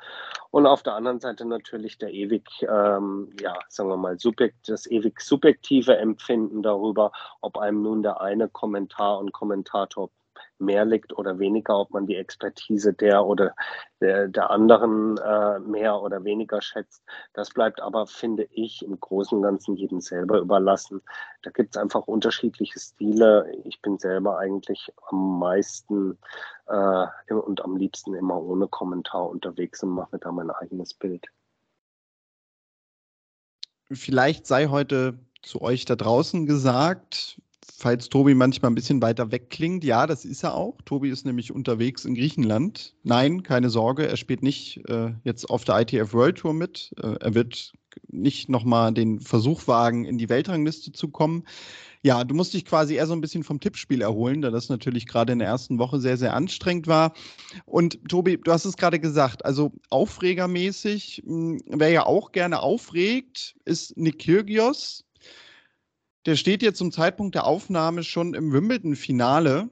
Und 0.52 0.66
auf 0.66 0.84
der 0.84 0.94
anderen 0.94 1.20
Seite 1.20 1.46
natürlich 1.46 1.98
der 1.98 2.14
ewig, 2.14 2.48
ähm, 2.62 3.30
ja, 3.42 3.58
sagen 3.70 3.90
wir 3.90 3.98
mal, 3.98 4.20
subjekt, 4.20 4.70
das 4.70 4.90
ewig 4.90 5.20
subjektive 5.22 5.98
Empfinden 5.98 6.62
darüber, 6.62 7.12
ob 7.42 7.58
einem 7.58 7.82
nun 7.82 8.04
der 8.04 8.22
eine 8.22 8.48
Kommentar 8.50 9.20
und 9.20 9.34
Kommentator 9.34 10.10
mehr 10.60 10.86
liegt 10.86 11.18
oder 11.18 11.40
weniger, 11.40 11.80
ob 11.80 11.92
man 11.92 12.08
die 12.08 12.16
Expertise 12.16 12.94
der 12.94 13.26
oder 13.26 13.56
der, 14.02 14.28
der 14.28 14.50
anderen 14.50 15.18
äh, 15.18 15.60
mehr 15.60 16.02
oder 16.02 16.24
weniger 16.24 16.62
schätzt. 16.62 17.04
Das 17.34 17.50
bleibt 17.50 17.82
aber, 17.82 18.08
finde 18.08 18.48
ich, 18.52 18.84
im 18.84 19.00
Großen 19.00 19.38
und 19.38 19.44
Ganzen 19.44 19.76
jedem 19.76 20.02
selber 20.02 20.40
überlassen. 20.40 21.02
Da 21.44 21.52
gibt 21.52 21.76
es 21.76 21.82
einfach 21.82 22.08
unterschiedliche 22.08 22.80
Stile. 22.80 23.52
Ich 23.66 23.82
bin 23.82 23.98
selber 23.98 24.38
eigentlich 24.38 24.92
am 25.08 25.40
meisten 25.40 26.18
äh, 26.68 27.34
und 27.34 27.64
am 27.64 27.78
liebsten 27.78 28.14
immer 28.14 28.42
ohne 28.42 28.68
Kommentar 28.68 29.30
unterwegs 29.30 29.84
und 29.84 29.90
mache 29.90 30.10
mir 30.14 30.20
da 30.20 30.32
mein 30.32 30.50
eigenes 30.52 30.94
Bild. 30.94 31.28
Vielleicht 33.90 34.46
sei 34.46 34.68
heute 34.68 35.18
zu 35.42 35.62
euch 35.62 35.86
da 35.86 35.96
draußen 35.96 36.46
gesagt, 36.46 37.42
falls 37.76 38.10
Tobi 38.10 38.34
manchmal 38.34 38.72
ein 38.72 38.76
bisschen 38.76 39.02
weiter 39.02 39.32
weg 39.32 39.50
klingt, 39.50 39.84
ja, 39.84 40.08
das 40.08 40.26
ist 40.26 40.44
er 40.44 40.56
auch. 40.56 40.82
Tobi 40.86 41.10
ist 41.10 41.26
nämlich 41.26 41.52
unterwegs 41.52 42.06
in 42.06 42.16
Griechenland. 42.16 42.94
Nein, 43.04 43.44
keine 43.44 43.70
Sorge, 43.70 44.08
er 44.08 44.18
spielt 44.18 44.44
nicht 44.44 44.82
äh, 44.90 45.14
jetzt 45.24 45.50
auf 45.50 45.64
der 45.64 45.80
ITF 45.82 46.14
World 46.14 46.38
Tour 46.38 46.54
mit. 46.54 46.94
Äh, 47.02 47.16
er 47.20 47.34
wird 47.34 47.74
nicht 48.10 48.50
nochmal 48.50 48.94
den 48.94 49.20
Versuch 49.20 49.68
wagen, 49.68 50.06
in 50.06 50.18
die 50.18 50.30
Weltrangliste 50.30 50.92
zu 50.92 51.10
kommen. 51.10 51.44
Ja, 52.04 52.24
du 52.24 52.36
musst 52.36 52.54
dich 52.54 52.64
quasi 52.64 52.96
eher 52.96 53.08
so 53.08 53.14
ein 53.14 53.22
bisschen 53.22 53.44
vom 53.44 53.60
Tippspiel 53.60 54.02
erholen, 54.02 54.42
da 54.42 54.52
das 54.52 54.70
natürlich 54.70 55.08
gerade 55.08 55.34
in 55.34 55.40
der 55.40 55.48
ersten 55.48 55.80
Woche 55.80 56.00
sehr, 56.00 56.16
sehr 56.16 56.34
anstrengend 56.34 56.88
war. 56.88 57.14
Und 57.66 58.00
Tobi, 58.08 58.38
du 58.38 58.52
hast 58.52 58.66
es 58.66 58.78
gerade 58.78 59.00
gesagt, 59.00 59.44
also 59.46 59.74
aufregermäßig, 59.90 61.24
hm, 61.26 61.60
wer 61.68 61.90
ja 61.90 62.06
auch 62.06 62.32
gerne 62.32 62.62
aufregt, 62.62 63.56
ist 63.66 63.98
Nick 63.98 64.20
Kyrgios 64.20 65.07
der 66.28 66.36
steht 66.36 66.62
jetzt 66.62 66.78
zum 66.78 66.92
Zeitpunkt 66.92 67.36
der 67.36 67.46
Aufnahme 67.46 68.04
schon 68.04 68.34
im 68.34 68.52
Wimbledon-Finale, 68.52 69.70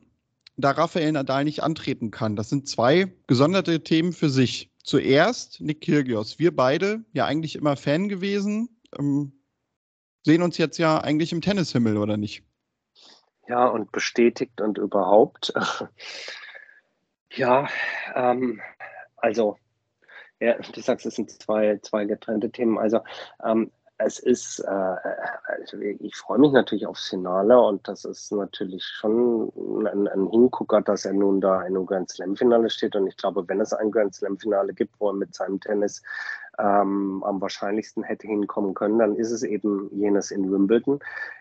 da 0.56 0.72
Rafael 0.72 1.12
Nadal 1.12 1.44
nicht 1.44 1.62
antreten 1.62 2.12
kann. 2.12 2.38
Das 2.38 2.50
sind 2.50 2.70
zwei 2.70 3.14
gesonderte 3.28 3.84
Themen 3.84 4.14
für 4.14 4.30
sich. 4.30 4.72
Zuerst 4.82 5.60
Nick 5.60 5.82
Kyrgios. 5.82 6.40
Wir 6.40 6.56
beide 6.56 7.04
ja 7.12 7.26
eigentlich 7.26 7.58
immer 7.58 7.76
Fan 7.76 8.08
gewesen, 8.08 8.70
ähm, 8.98 9.34
sehen 10.24 10.42
uns 10.42 10.58
jetzt 10.58 10.78
ja 10.78 11.00
eigentlich 11.00 11.34
im 11.34 11.42
Tennishimmel, 11.42 11.98
oder 11.98 12.16
nicht? 12.16 12.46
Ja, 13.50 13.66
und 13.68 13.92
bestätigt 13.92 14.62
und 14.62 14.78
überhaupt. 14.78 15.54
ja, 17.32 17.68
ähm, 18.16 18.62
also, 19.18 19.58
ja, 20.40 20.58
du 20.58 20.80
sagst, 20.80 21.06
es 21.06 21.16
sind 21.16 21.32
zwei, 21.32 21.80
zwei 21.80 22.06
getrennte 22.06 22.50
Themen. 22.50 22.78
Also, 22.78 23.02
ähm, 23.44 23.72
es 23.98 24.20
ist, 24.20 24.60
äh, 24.60 24.66
also 24.68 25.78
ich 25.80 26.16
freue 26.16 26.40
mich 26.40 26.52
natürlich 26.52 26.86
aufs 26.86 27.10
Finale 27.10 27.60
und 27.60 27.88
das 27.88 28.04
ist 28.04 28.32
natürlich 28.32 28.84
schon 28.84 29.52
ein, 29.88 30.08
ein, 30.08 30.28
Hingucker, 30.30 30.82
dass 30.82 31.06
er 31.06 31.14
nun 31.14 31.40
da 31.40 31.62
in 31.62 31.76
einem 31.76 31.86
Grand 31.86 32.10
Slam 32.10 32.36
Finale 32.36 32.70
steht. 32.70 32.96
Und 32.96 33.08
ich 33.08 33.16
glaube, 33.16 33.48
wenn 33.48 33.62
es 33.62 33.74
ein 33.74 33.92
Grand 33.92 34.14
Slam 34.14 34.38
Finale 34.38 34.74
gibt, 34.74 35.00
wo 35.00 35.10
er 35.10 35.14
mit 35.14 35.34
seinem 35.34 35.60
Tennis 35.62 36.04
ähm, 36.60 37.24
am 37.24 37.42
wahrscheinlichsten 37.42 38.04
hätte 38.04 38.28
hinkommen 38.28 38.74
können, 38.74 39.00
dann 39.00 39.16
ist 39.16 39.32
es 39.32 39.44
eben 39.44 39.90
jenes 39.92 40.32
in 40.32 40.52
Wimbledon. 40.52 41.00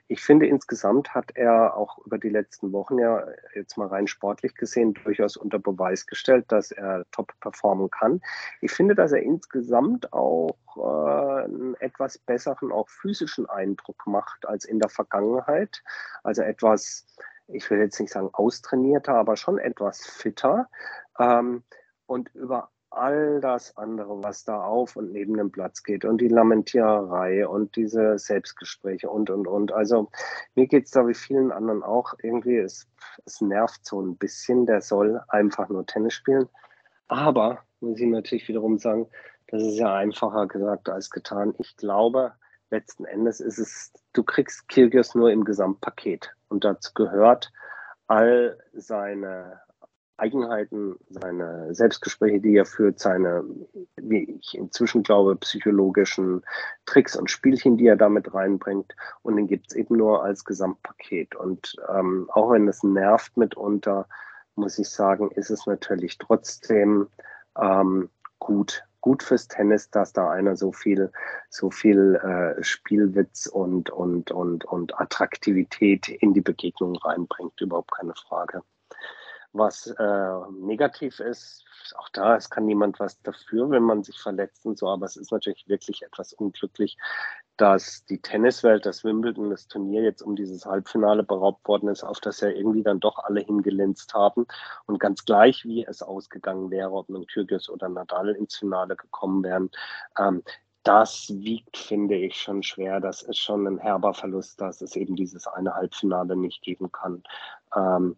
Ich 0.09 0.23
finde, 0.23 0.47
insgesamt 0.47 1.15
hat 1.15 1.33
er 1.35 1.77
auch 1.77 1.99
über 2.05 2.19
die 2.19 2.29
letzten 2.29 2.73
Wochen 2.73 2.99
ja 2.99 3.25
jetzt 3.55 3.79
mal 3.79 3.89
rein 3.89 4.07
sportlich 4.07 4.55
gesehen 4.55 4.95
durchaus 4.95 5.37
unter 5.37 5.59
Beweis 5.59 6.07
gestellt, 6.07 6.47
dass 6.49 6.73
er 6.73 7.05
top 7.11 7.33
performen 7.41 7.91
kann. 7.91 8.21
Ich 8.61 8.73
finde, 8.73 8.95
dass 8.95 9.13
er 9.13 9.23
insgesamt 9.23 10.13
auch 10.13 10.57
äh, 10.77 11.45
einen 11.45 11.75
etwas 11.81 12.19
besseren, 12.19 12.73
auch 12.73 12.89
physischen 12.89 13.49
Eindruck 13.49 14.07
macht 14.07 14.47
als 14.47 14.65
in 14.65 14.79
der 14.79 14.91
Vergangenheit. 14.91 15.83
Also 16.23 16.43
etwas, 16.43 17.07
ich 17.49 17.71
will 17.71 17.79
jetzt 17.79 17.99
nicht 18.01 18.13
sagen 18.13 18.31
austrainierter, 18.33 19.15
aber 19.15 19.37
schon 19.37 19.59
etwas 19.59 20.05
fitter. 20.07 20.69
Ähm, 21.19 21.63
und 22.07 22.35
über 22.35 22.71
all 22.97 23.41
das 23.41 23.77
andere, 23.77 24.23
was 24.23 24.45
da 24.45 24.63
auf 24.63 24.97
und 24.97 25.13
neben 25.13 25.37
dem 25.37 25.51
Platz 25.51 25.83
geht 25.83 26.05
und 26.05 26.21
die 26.21 26.29
Lamentiererei 26.29 27.47
und 27.47 27.77
diese 27.77 28.19
Selbstgespräche 28.19 29.09
und, 29.09 29.31
und, 29.31 29.47
und. 29.47 29.73
Also 29.73 30.11
mir 30.55 30.67
geht 30.67 30.87
es 30.87 30.91
da 30.91 31.07
wie 31.07 31.15
vielen 31.15 31.53
anderen 31.53 31.83
auch 31.83 32.15
irgendwie, 32.23 32.57
es, 32.57 32.89
es 33.25 33.41
nervt 33.41 33.85
so 33.85 34.01
ein 34.01 34.17
bisschen, 34.17 34.67
der 34.67 34.81
soll 34.81 35.21
einfach 35.29 35.69
nur 35.69 35.87
Tennis 35.87 36.15
spielen. 36.15 36.49
Aber, 37.09 37.59
muss 37.81 38.01
ich 38.01 38.07
natürlich 38.07 38.49
wiederum 38.49 38.79
sagen, 38.79 39.09
das 39.49 39.63
ist 39.63 39.79
ja 39.79 39.95
einfacher 39.95 40.47
gesagt 40.47 40.89
als 40.89 41.11
getan. 41.11 41.55
Ich 41.59 41.77
glaube, 41.77 42.33
letzten 42.71 43.05
Endes 43.05 43.41
ist 43.41 43.59
es, 43.59 43.93
du 44.13 44.23
kriegst 44.23 44.69
Kirgios 44.69 45.15
nur 45.15 45.31
im 45.31 45.45
Gesamtpaket 45.45 46.35
und 46.49 46.65
dazu 46.65 46.93
gehört 46.95 47.53
all 48.07 48.59
seine 48.73 49.61
Eigenheiten, 50.17 50.97
seine 51.09 51.75
Selbstgespräche, 51.75 52.41
die 52.41 52.57
er 52.57 52.67
führt, 52.67 53.01
seine, 53.01 53.45
wie 53.97 54.39
ich 54.39 54.57
inzwischen 54.57 55.03
glaube, 55.03 55.35
psychologischen 55.37 56.43
Tricks 56.87 57.17
und 57.17 57.31
Spielchen, 57.31 57.77
die 57.77 57.87
er 57.87 57.97
damit 57.97 58.33
reinbringt. 58.33 58.95
Und 59.23 59.37
den 59.37 59.49
gibt 59.49 59.71
es 59.71 59.77
eben 59.77 59.97
nur 59.97 60.23
als 60.23 60.45
Gesamtpaket. 60.45 61.35
Und 61.35 61.75
ähm, 61.89 62.29
auch 62.33 62.53
wenn 62.53 62.69
es 62.69 62.83
nervt 62.85 63.37
mitunter, 63.37 64.07
muss 64.55 64.79
ich 64.79 64.89
sagen, 64.89 65.31
ist 65.33 65.51
es 65.51 65.67
natürlich 65.67 66.19
trotzdem 66.19 67.09
ähm, 67.61 68.09
gut, 68.39 68.85
gut 69.01 69.25
fürs 69.25 69.49
Tennis, 69.49 69.91
dass 69.91 70.13
da 70.13 70.31
einer 70.31 70.57
so 70.57 70.71
viel, 70.71 71.11
so 71.49 71.71
viel 71.71 72.15
äh, 72.17 72.63
Spielwitz 72.63 73.47
und, 73.47 73.91
und, 73.91 74.31
und, 74.31 74.65
und 74.65 75.01
Attraktivität 75.01 76.09
in 76.09 76.35
die 76.35 76.41
Begegnung 76.41 76.95
reinbringt. 76.97 77.61
Überhaupt 77.61 77.91
keine 77.91 78.15
Frage 78.15 78.63
was 79.55 79.87
äh, 79.87 80.51
negativ 80.61 81.21
ist. 81.21 81.65
Auch 81.97 82.09
da, 82.11 82.37
es 82.37 82.51
kann 82.51 82.67
niemand 82.67 82.99
was 82.99 83.21
dafür, 83.23 83.71
wenn 83.71 83.83
man 83.83 84.03
sich 84.03 84.19
verletzt 84.19 84.67
und 84.67 84.79
so, 84.79 84.89
aber 84.89 85.07
es 85.07 85.17
ist 85.17 85.33
natürlich 85.33 85.69
wirklich 85.69 86.03
etwas 86.03 86.33
unglücklich, 86.33 86.97
dass 87.57 88.05
die 88.07 88.21
Tenniswelt, 88.21 88.85
das 88.85 89.05
Wimbledon, 89.05 89.51
das 89.51 89.69
Turnier 89.69 90.03
jetzt 90.03 90.23
um 90.23 90.35
dieses 90.35 90.67
Halbfinale 90.67 91.23
beraubt 91.23 91.67
worden 91.69 91.89
ist, 91.89 92.03
auf 92.03 92.21
das 92.21 92.41
ja 92.41 92.49
irgendwie 92.49 92.83
dann 92.83 93.01
doch 93.01 93.19
alle 93.19 93.41
hingelinst 93.41 94.13
haben. 94.13 94.47
Und 94.87 94.99
ganz 94.99 95.25
gleich, 95.25 95.65
wie 95.65 95.85
es 95.85 96.03
ausgegangen 96.03 96.71
wäre, 96.71 96.91
ob 96.91 97.09
nun 97.09 97.27
Kyrgios 97.27 97.69
oder 97.69 97.89
Nadal 97.89 98.31
ins 98.31 98.57
Finale 98.57 98.97
gekommen 98.97 99.45
wären, 99.45 99.71
ähm, 100.19 100.43
das 100.83 101.31
wiegt, 101.31 101.79
finde 101.79 102.15
ich, 102.15 102.37
schon 102.37 102.63
schwer. 102.63 103.01
Das 103.01 103.23
ist 103.23 103.39
schon 103.39 103.67
ein 103.67 103.79
herber 103.79 104.13
Verlust, 104.13 104.61
dass 104.61 104.83
es 104.83 104.97
eben 104.97 105.17
dieses 105.17 105.47
eine 105.47 105.75
Halbfinale 105.75 106.37
nicht 106.37 106.63
geben 106.63 106.93
kann. 106.93 107.23
ähm, 107.75 108.17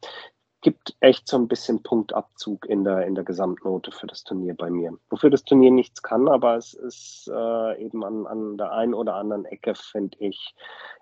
gibt 0.66 0.96
echt 0.99 1.28
so 1.28 1.37
ein 1.37 1.46
bisschen 1.46 1.85
Punktabzug 1.85 2.66
in 2.66 2.82
der, 2.82 3.06
in 3.06 3.14
der 3.14 3.23
Gesamtnote 3.23 3.92
für 3.92 4.08
das 4.08 4.25
Turnier 4.25 4.52
bei 4.52 4.68
mir. 4.68 4.99
Wofür 5.11 5.30
das 5.30 5.44
Turnier 5.44 5.70
nichts 5.70 6.02
kann, 6.02 6.26
aber 6.26 6.56
es 6.56 6.75
ist 6.75 7.30
äh, 7.32 7.80
eben 7.80 8.04
an, 8.04 8.26
an 8.26 8.58
der 8.58 8.73
einen 8.73 8.92
oder 8.92 9.14
anderen 9.14 9.44
Ecke, 9.44 9.76
finde 9.76 10.18
ich, 10.18 10.56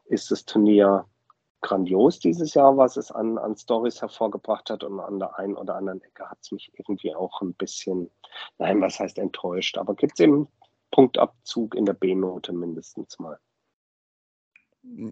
ist 0.04 0.30
das 0.30 0.44
Turnier 0.44 1.06
grandios 1.62 2.18
dieses 2.18 2.52
Jahr, 2.52 2.76
was 2.76 2.98
es 2.98 3.10
an, 3.10 3.38
an 3.38 3.56
Stories 3.56 4.02
hervorgebracht 4.02 4.68
hat. 4.68 4.84
Und 4.84 5.00
an 5.00 5.18
der 5.18 5.38
einen 5.38 5.56
oder 5.56 5.76
anderen 5.76 6.02
Ecke 6.02 6.28
hat 6.28 6.40
es 6.42 6.52
mich 6.52 6.70
irgendwie 6.74 7.14
auch 7.14 7.40
ein 7.40 7.54
bisschen, 7.54 8.10
nein, 8.58 8.82
was 8.82 9.00
heißt 9.00 9.18
enttäuscht, 9.18 9.78
aber 9.78 9.94
gibt 9.94 10.12
es 10.12 10.20
eben 10.20 10.46
Punktabzug 10.90 11.74
in 11.74 11.86
der 11.86 11.94
B-Note 11.94 12.52
mindestens 12.52 13.18
mal. 13.18 13.38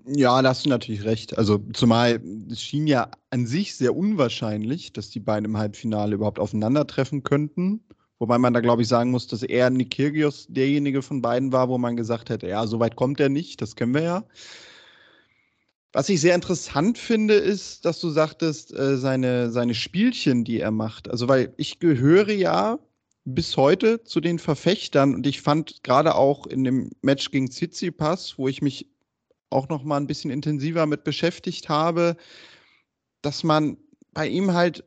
Ja, 0.07 0.43
da 0.43 0.51
hast 0.51 0.65
du 0.65 0.69
natürlich 0.69 1.05
recht. 1.05 1.37
Also 1.39 1.59
zumal 1.73 2.21
es 2.51 2.61
schien 2.61 2.87
ja 2.87 3.11
an 3.31 3.47
sich 3.47 3.75
sehr 3.75 3.97
unwahrscheinlich, 3.97 4.93
dass 4.93 5.11
die 5.11 5.21
beiden 5.21 5.47
im 5.47 5.57
Halbfinale 5.57 6.15
überhaupt 6.15 6.39
aufeinandertreffen 6.39 7.23
könnten. 7.23 7.83
Wobei 8.19 8.39
man 8.39 8.55
da, 8.55 8.61
glaube 8.61 8.83
ich, 8.83 8.89
sagen 8.89 9.11
muss, 9.11 9.27
dass 9.27 9.43
eher 9.43 9.71
Nick 9.71 9.91
Kyrgios 9.97 10.47
derjenige 10.49 11.03
von 11.03 11.23
beiden 11.23 11.51
war, 11.53 11.69
wo 11.69 11.79
man 11.79 11.97
gesagt 11.97 12.31
hätte, 12.31 12.47
ja, 12.47 12.67
so 12.67 12.79
weit 12.79 12.95
kommt 12.95 13.19
er 13.19 13.29
nicht, 13.29 13.61
das 13.61 13.75
kennen 13.75 13.95
wir 13.95 14.03
ja. 14.03 14.25
Was 15.93 16.09
ich 16.09 16.21
sehr 16.21 16.35
interessant 16.35 16.99
finde, 16.99 17.35
ist, 17.35 17.85
dass 17.85 17.99
du 17.99 18.11
sagtest, 18.11 18.73
äh, 18.73 18.97
seine, 18.97 19.51
seine 19.51 19.75
Spielchen, 19.75 20.45
die 20.45 20.61
er 20.61 20.71
macht. 20.71 21.11
Also, 21.11 21.29
weil 21.29 21.53
ich 21.57 21.81
gehöre 21.81 22.31
ja 22.31 22.79
bis 23.25 23.57
heute 23.57 24.05
zu 24.05 24.21
den 24.21 24.39
Verfechtern 24.39 25.15
und 25.15 25.27
ich 25.27 25.43
fand 25.43 25.83
gerade 25.83 26.15
auch 26.15 26.47
in 26.47 26.65
dem 26.65 26.91
Match 27.03 27.31
gegen 27.31 27.51
Tsitsipas, 27.51 28.39
wo 28.39 28.49
ich 28.49 28.63
mich 28.63 28.87
auch 29.53 29.69
noch 29.69 29.85
mal 29.85 29.99
ein 29.99 30.07
bisschen 30.07 30.31
intensiver 30.31 30.87
mit 30.87 31.05
beschäftigt 31.05 31.69
habe, 31.69 32.17
dass 33.23 33.45
man 33.45 33.77
bei 34.13 34.29
ihm 34.29 34.53
halt 34.53 34.85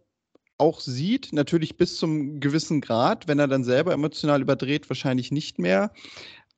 auch 0.58 0.80
sieht, 0.80 1.34
natürlich 1.34 1.78
bis 1.78 1.98
zum 1.98 2.40
gewissen 2.40 2.82
Grad, 2.82 3.28
wenn 3.28 3.40
er 3.40 3.48
dann 3.48 3.64
selber 3.64 3.94
emotional 3.94 4.42
überdreht, 4.42 4.90
wahrscheinlich 4.90 5.32
nicht 5.32 5.60
mehr, 5.60 5.92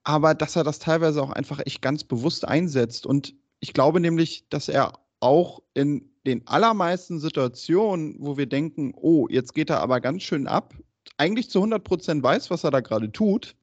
aber 0.03 0.35
dass 0.35 0.55
er 0.55 0.63
das 0.63 0.79
teilweise 0.79 1.21
auch 1.21 1.31
einfach 1.31 1.59
echt 1.65 1.81
ganz 1.81 2.03
bewusst 2.03 2.47
einsetzt. 2.47 3.05
Und 3.05 3.33
ich 3.59 3.73
glaube 3.73 3.99
nämlich, 3.99 4.47
dass 4.49 4.69
er 4.69 4.93
auch 5.19 5.61
in 5.73 6.09
den 6.25 6.47
allermeisten 6.47 7.19
Situationen, 7.19 8.15
wo 8.19 8.37
wir 8.37 8.45
denken, 8.45 8.93
oh, 8.95 9.27
jetzt 9.29 9.53
geht 9.53 9.69
er 9.69 9.81
aber 9.81 9.99
ganz 9.99 10.23
schön 10.23 10.47
ab, 10.47 10.75
eigentlich 11.17 11.49
zu 11.49 11.59
100 11.59 11.83
Prozent 11.83 12.21
weiß, 12.21 12.49
was 12.49 12.63
er 12.63 12.71
da 12.71 12.81
gerade 12.81 13.11
tut. 13.11 13.55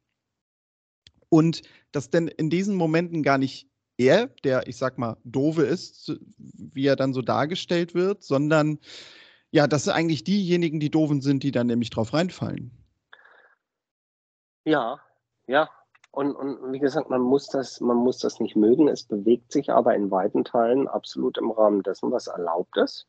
Und 1.28 1.62
dass 1.92 2.10
denn 2.10 2.28
in 2.28 2.50
diesen 2.50 2.74
Momenten 2.74 3.22
gar 3.22 3.38
nicht 3.38 3.68
er, 3.96 4.28
der, 4.44 4.66
ich 4.66 4.76
sag 4.76 4.98
mal, 4.98 5.16
doofe 5.24 5.62
ist, 5.62 6.12
wie 6.38 6.86
er 6.86 6.96
dann 6.96 7.12
so 7.12 7.22
dargestellt 7.22 7.94
wird, 7.94 8.22
sondern 8.22 8.78
ja, 9.50 9.66
dass 9.66 9.88
eigentlich 9.88 10.24
diejenigen, 10.24 10.80
die 10.80 10.90
doofen 10.90 11.20
sind, 11.20 11.42
die 11.42 11.52
dann 11.52 11.68
nämlich 11.68 11.90
drauf 11.90 12.12
reinfallen. 12.12 12.72
Ja, 14.64 15.00
ja. 15.46 15.68
Und, 16.10 16.34
und 16.34 16.72
wie 16.72 16.78
gesagt, 16.78 17.10
man 17.10 17.20
muss, 17.20 17.48
das, 17.48 17.80
man 17.80 17.96
muss 17.96 18.18
das 18.18 18.38
nicht 18.40 18.56
mögen. 18.56 18.88
Es 18.88 19.02
bewegt 19.02 19.52
sich 19.52 19.70
aber 19.70 19.94
in 19.94 20.10
weiten 20.10 20.44
Teilen 20.44 20.86
absolut 20.86 21.38
im 21.38 21.50
Rahmen 21.50 21.82
dessen, 21.82 22.12
was 22.12 22.28
erlaubt 22.28 22.76
ist. 22.76 23.06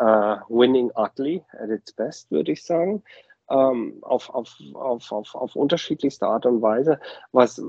Uh, 0.00 0.38
winning 0.48 0.90
ugly 0.96 1.44
at 1.52 1.68
its 1.68 1.92
best, 1.92 2.30
würde 2.30 2.52
ich 2.52 2.64
sagen 2.64 3.04
ähm, 3.52 3.98
auf, 4.00 4.30
auf, 4.30 4.56
auf, 4.74 5.12
auf, 5.12 5.34
auf 5.34 5.56
unterschiedlichste 5.56 6.26
Art 6.26 6.46
und 6.46 6.62
Weise. 6.62 6.98
Was, 7.32 7.62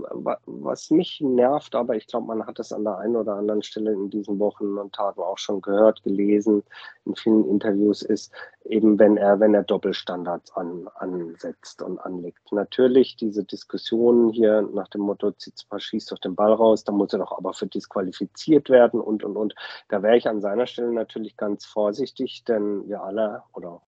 was 0.45 0.89
mich 0.91 1.19
nervt, 1.21 1.75
aber 1.75 1.95
ich 1.95 2.07
glaube, 2.07 2.27
man 2.27 2.45
hat 2.47 2.59
es 2.59 2.71
an 2.71 2.85
der 2.85 2.97
einen 2.97 3.17
oder 3.17 3.35
anderen 3.35 3.63
Stelle 3.63 3.91
in 3.91 4.09
diesen 4.09 4.39
Wochen 4.39 4.77
und 4.77 4.95
Tagen 4.95 5.21
auch 5.21 5.37
schon 5.37 5.61
gehört, 5.61 6.01
gelesen, 6.03 6.63
in 7.05 7.15
vielen 7.15 7.49
Interviews, 7.49 8.01
ist 8.01 8.31
eben, 8.63 8.97
wenn 8.97 9.17
er, 9.17 9.39
wenn 9.41 9.53
er 9.53 9.63
Doppelstandards 9.63 10.55
an, 10.55 10.87
ansetzt 10.95 11.81
und 11.81 11.99
anlegt. 11.99 12.51
Natürlich 12.51 13.17
diese 13.17 13.43
Diskussionen 13.43 14.29
hier 14.29 14.61
nach 14.61 14.87
dem 14.87 15.01
Motto, 15.01 15.31
Tsitsipas 15.31 15.83
schießt 15.83 16.11
doch 16.11 16.19
den 16.19 16.35
Ball 16.35 16.53
raus, 16.53 16.85
da 16.85 16.93
muss 16.93 17.11
er 17.11 17.19
doch 17.19 17.37
aber 17.37 17.53
für 17.53 17.67
disqualifiziert 17.67 18.69
werden 18.69 19.01
und, 19.01 19.23
und, 19.23 19.35
und. 19.35 19.55
Da 19.89 20.01
wäre 20.01 20.15
ich 20.15 20.29
an 20.29 20.39
seiner 20.39 20.65
Stelle 20.65 20.93
natürlich 20.93 21.35
ganz 21.35 21.65
vorsichtig, 21.65 22.45
denn 22.45 22.87
wir 22.87 23.03
alle 23.03 23.43
oder 23.53 23.81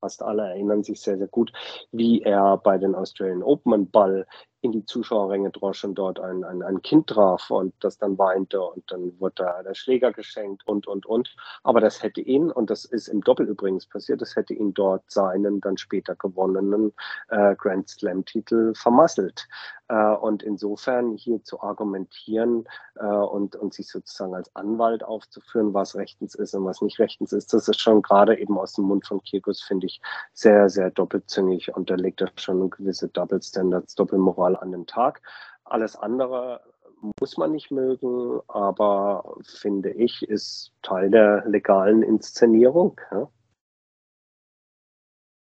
fast 0.00 0.22
alle 0.22 0.48
erinnern 0.48 0.82
sich 0.82 1.00
sehr, 1.00 1.18
sehr 1.18 1.28
gut, 1.28 1.52
wie 1.92 2.22
er 2.22 2.56
bei 2.58 2.78
den 2.78 2.94
Australian 2.94 3.42
Open 3.42 3.74
einen 3.74 3.90
Ball 3.90 4.26
in 4.60 4.72
die 4.72 4.84
Zuschauerränge 4.84 5.50
drosch 5.50 5.84
und 5.84 5.94
dort 5.94 6.18
ein, 6.18 6.44
ein, 6.44 6.62
ein 6.62 6.82
Kind 6.82 7.08
traf 7.08 7.50
und 7.50 7.74
das 7.80 7.98
dann 7.98 8.18
weinte 8.18 8.60
und 8.60 8.90
dann 8.90 9.18
wurde 9.20 9.34
da 9.36 9.62
der 9.62 9.74
Schläger 9.74 10.12
geschenkt 10.12 10.66
und, 10.66 10.86
und, 10.86 11.06
und. 11.06 11.34
Aber 11.62 11.80
das 11.80 12.02
hätte 12.02 12.20
ihn, 12.20 12.50
und 12.50 12.70
das 12.70 12.84
ist 12.84 13.08
im 13.08 13.20
Doppel 13.20 13.46
übrigens 13.46 13.86
passiert, 13.86 14.20
das 14.20 14.34
hätte 14.36 14.54
ihn 14.54 14.74
dort 14.74 15.08
seinen 15.10 15.60
dann 15.60 15.76
später 15.76 16.16
gewonnenen 16.16 16.92
äh, 17.28 17.54
Grand 17.56 17.88
Slam-Titel 17.88 18.74
vermasselt. 18.74 19.46
Äh, 19.88 20.14
und 20.14 20.42
insofern 20.42 21.14
hier 21.14 21.42
zu 21.44 21.62
argumentieren 21.62 22.64
äh, 22.96 23.06
und, 23.06 23.56
und 23.56 23.72
sich 23.72 23.88
sozusagen 23.88 24.34
als 24.34 24.54
Anwalt 24.54 25.02
aufzuführen, 25.02 25.72
was 25.72 25.96
rechtens 25.96 26.34
ist 26.34 26.54
und 26.54 26.64
was 26.64 26.82
nicht 26.82 26.98
rechtens 26.98 27.32
ist, 27.32 27.52
das 27.54 27.68
ist 27.68 27.80
schon 27.80 28.02
gerade 28.02 28.38
eben 28.38 28.58
aus 28.58 28.74
dem 28.74 28.84
Mund 28.84 29.06
von 29.06 29.22
Kirkus, 29.22 29.62
finde 29.62 29.86
ich, 29.86 30.00
sehr, 30.32 30.68
sehr 30.68 30.90
doppelzüngig 30.90 31.74
und 31.74 31.90
da 31.90 31.94
legt 31.94 32.20
er 32.20 32.30
schon 32.36 32.70
gewisse 32.70 33.08
Double 33.08 33.40
Standards, 33.42 33.94
Doppelmoral 33.94 34.47
an 34.56 34.72
den 34.72 34.86
Tag. 34.86 35.22
Alles 35.64 35.96
andere 35.96 36.60
muss 37.20 37.36
man 37.36 37.52
nicht 37.52 37.70
mögen, 37.70 38.40
aber 38.48 39.36
finde 39.42 39.90
ich, 39.90 40.22
ist 40.22 40.72
Teil 40.82 41.10
der 41.10 41.44
legalen 41.46 42.02
Inszenierung. 42.02 43.00
Ja? 43.10 43.28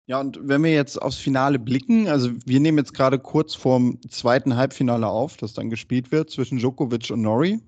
Ja, 0.10 0.22
und 0.22 0.40
wenn 0.42 0.64
wir 0.64 0.72
jetzt 0.72 1.02
aufs 1.02 1.18
Finale 1.18 1.60
blicken, 1.60 2.08
also 2.08 2.32
wir 2.46 2.62
nehmen 2.62 2.78
jetzt 2.78 2.94
gerade 2.94 3.20
kurz 3.20 3.56
vorm 3.56 4.00
zweiten 4.10 4.56
Halbfinale 4.56 5.08
auf, 5.08 5.36
das 5.36 5.54
dann 5.54 5.70
gespielt 5.70 6.14
wird 6.14 6.30
zwischen 6.30 6.60
Djokovic 6.60 7.10
und 7.12 7.22
Nori. 7.22 7.60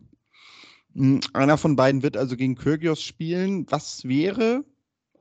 Hm, 0.93 1.19
einer 1.33 1.57
von 1.57 1.75
beiden 1.75 2.01
wird 2.01 2.15
also 2.15 2.37
gegen 2.37 2.55
Kyrgios 2.55 3.01
spielen. 3.01 3.65
Was 3.69 4.05
wäre 4.05 4.63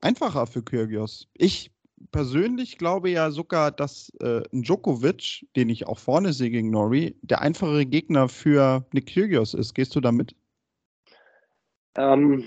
einfacher 0.01 0.47
für 0.47 0.63
Kyrgios? 0.63 1.27
Ich 1.35 1.73
persönlich 2.13 2.79
glaube 2.79 3.11
ja 3.11 3.31
sogar, 3.31 3.71
dass 3.71 4.11
äh, 4.21 4.43
Djokovic, 4.53 5.47
den 5.57 5.69
ich 5.69 5.87
auch 5.87 5.99
vorne 5.99 6.33
sehe 6.33 6.51
gegen 6.51 6.71
Nori, 6.71 7.17
der 7.23 7.43
einfachere 7.43 7.87
Gegner 7.87 8.29
für 8.29 8.85
Nick 8.93 9.07
Kyrgios 9.07 9.55
ist. 9.55 9.75
Gehst 9.75 9.95
du 9.95 10.01
damit? 10.01 10.35
Ähm, 11.97 12.45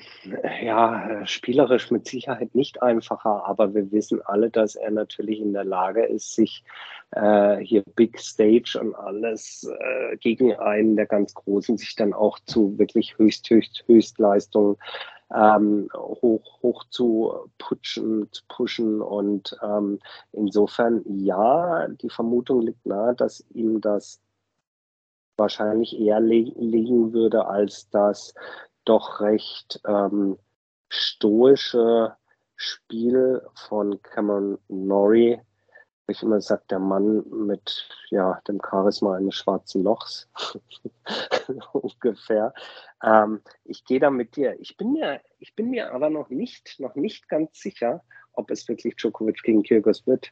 ja, 0.63 1.25
spielerisch 1.25 1.91
mit 1.91 2.08
Sicherheit 2.08 2.55
nicht 2.55 2.81
einfacher, 2.81 3.46
aber 3.46 3.74
wir 3.74 3.91
wissen 3.91 4.22
alle, 4.22 4.50
dass 4.50 4.75
er 4.75 4.91
natürlich 4.91 5.41
in 5.41 5.51
der 5.51 5.65
Lage 5.65 6.05
ist, 6.05 6.34
sich 6.36 6.63
äh, 7.12 7.58
hier 7.58 7.84
Big 7.96 8.17
Stage 8.17 8.79
und 8.79 8.96
alles 8.96 9.70
äh, 9.70 10.15
gegen 10.17 10.55
einen 10.55 10.96
der 10.96 11.05
ganz 11.05 11.34
Großen 11.34 11.77
sich 11.77 11.96
dann 11.96 12.13
auch 12.13 12.39
zu 12.46 12.79
wirklich 12.79 13.17
höchst, 13.17 13.50
höchst, 13.50 13.84
Höchstleistungen 13.88 14.77
ähm, 15.36 15.90
hoch, 15.96 16.62
hoch 16.62 16.84
zu 16.90 17.34
putschen, 17.58 18.28
zu 18.32 18.44
pushen. 18.48 19.02
Und 19.02 19.58
ähm, 19.64 20.00
insofern, 20.32 21.02
ja, 21.06 21.88
die 21.88 22.10
Vermutung 22.10 22.62
liegt 22.62 22.86
nahe, 22.86 23.16
dass 23.16 23.46
ihm 23.50 23.82
das 23.82 24.22
wahrscheinlich 25.38 26.00
eher 26.00 26.20
liegen 26.20 27.14
würde 27.14 27.48
als 27.48 27.90
das 27.90 28.34
doch 28.86 29.22
recht 29.22 29.80
ähm, 29.86 30.38
stoische 30.90 32.16
Spiel 32.56 33.42
von 33.56 34.02
Cameron 34.04 34.60
Norrie, 34.68 35.40
ich 36.12 36.24
immer 36.24 36.41
sage, 36.41 36.63
der 36.70 36.80
Mann 36.80 37.24
mit 37.30 37.88
ja, 38.10 38.39
dem 38.48 38.60
Charisma 38.62 39.15
eines 39.15 39.36
schwarzen 39.36 39.84
Lochs 39.84 40.30
ungefähr. 41.74 42.53
Ähm, 43.03 43.41
ich 43.65 43.86
gehe 43.86 44.00
da 44.00 44.10
mit 44.10 44.36
dir. 44.36 44.60
Ich 44.60 44.77
bin 44.77 44.94
mir, 44.94 45.22
ich 45.39 45.56
bin 45.56 45.70
mir 45.70 45.94
aber 45.94 46.10
noch 46.10 46.30
nicht, 46.30 46.80
noch 46.80 46.96
nicht 46.96 47.30
ganz 47.30 47.60
sicher, 47.60 48.03
ob 48.34 48.51
es 48.51 48.68
wirklich 48.68 48.96
Djokovic 48.96 49.41
gegen 49.44 49.63
Kyrgios 49.63 50.06
wird. 50.08 50.32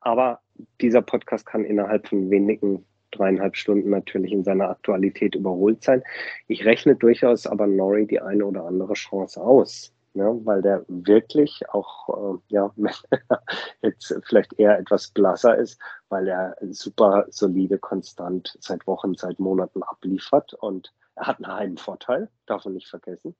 Aber 0.00 0.40
dieser 0.80 1.02
Podcast 1.02 1.46
kann 1.46 1.64
innerhalb 1.64 2.08
von 2.08 2.30
wenigen 2.30 2.84
dreieinhalb 3.10 3.56
Stunden 3.56 3.90
natürlich 3.90 4.32
in 4.32 4.44
seiner 4.44 4.70
Aktualität 4.70 5.34
überholt 5.34 5.82
sein. 5.82 6.02
Ich 6.46 6.64
rechne 6.64 6.96
durchaus 6.96 7.46
aber 7.46 7.66
Nori 7.66 8.06
die 8.06 8.20
eine 8.20 8.44
oder 8.44 8.64
andere 8.64 8.94
Chance 8.94 9.40
aus. 9.40 9.92
Ne, 10.16 10.40
weil 10.44 10.62
der 10.62 10.84
wirklich 10.86 11.68
auch, 11.70 12.36
äh, 12.36 12.38
ja, 12.46 12.72
jetzt 13.82 14.14
vielleicht 14.24 14.52
eher 14.60 14.78
etwas 14.78 15.08
blasser 15.08 15.56
ist, 15.56 15.80
weil 16.08 16.28
er 16.28 16.56
super 16.70 17.26
solide, 17.30 17.78
konstant 17.78 18.56
seit 18.60 18.86
Wochen, 18.86 19.16
seit 19.16 19.40
Monaten 19.40 19.82
abliefert 19.82 20.54
und 20.54 20.94
er 21.16 21.26
hat 21.26 21.38
einen 21.38 21.52
Heimvorteil, 21.52 22.28
darf 22.46 22.64
man 22.64 22.74
nicht 22.74 22.88
vergessen. 22.88 23.34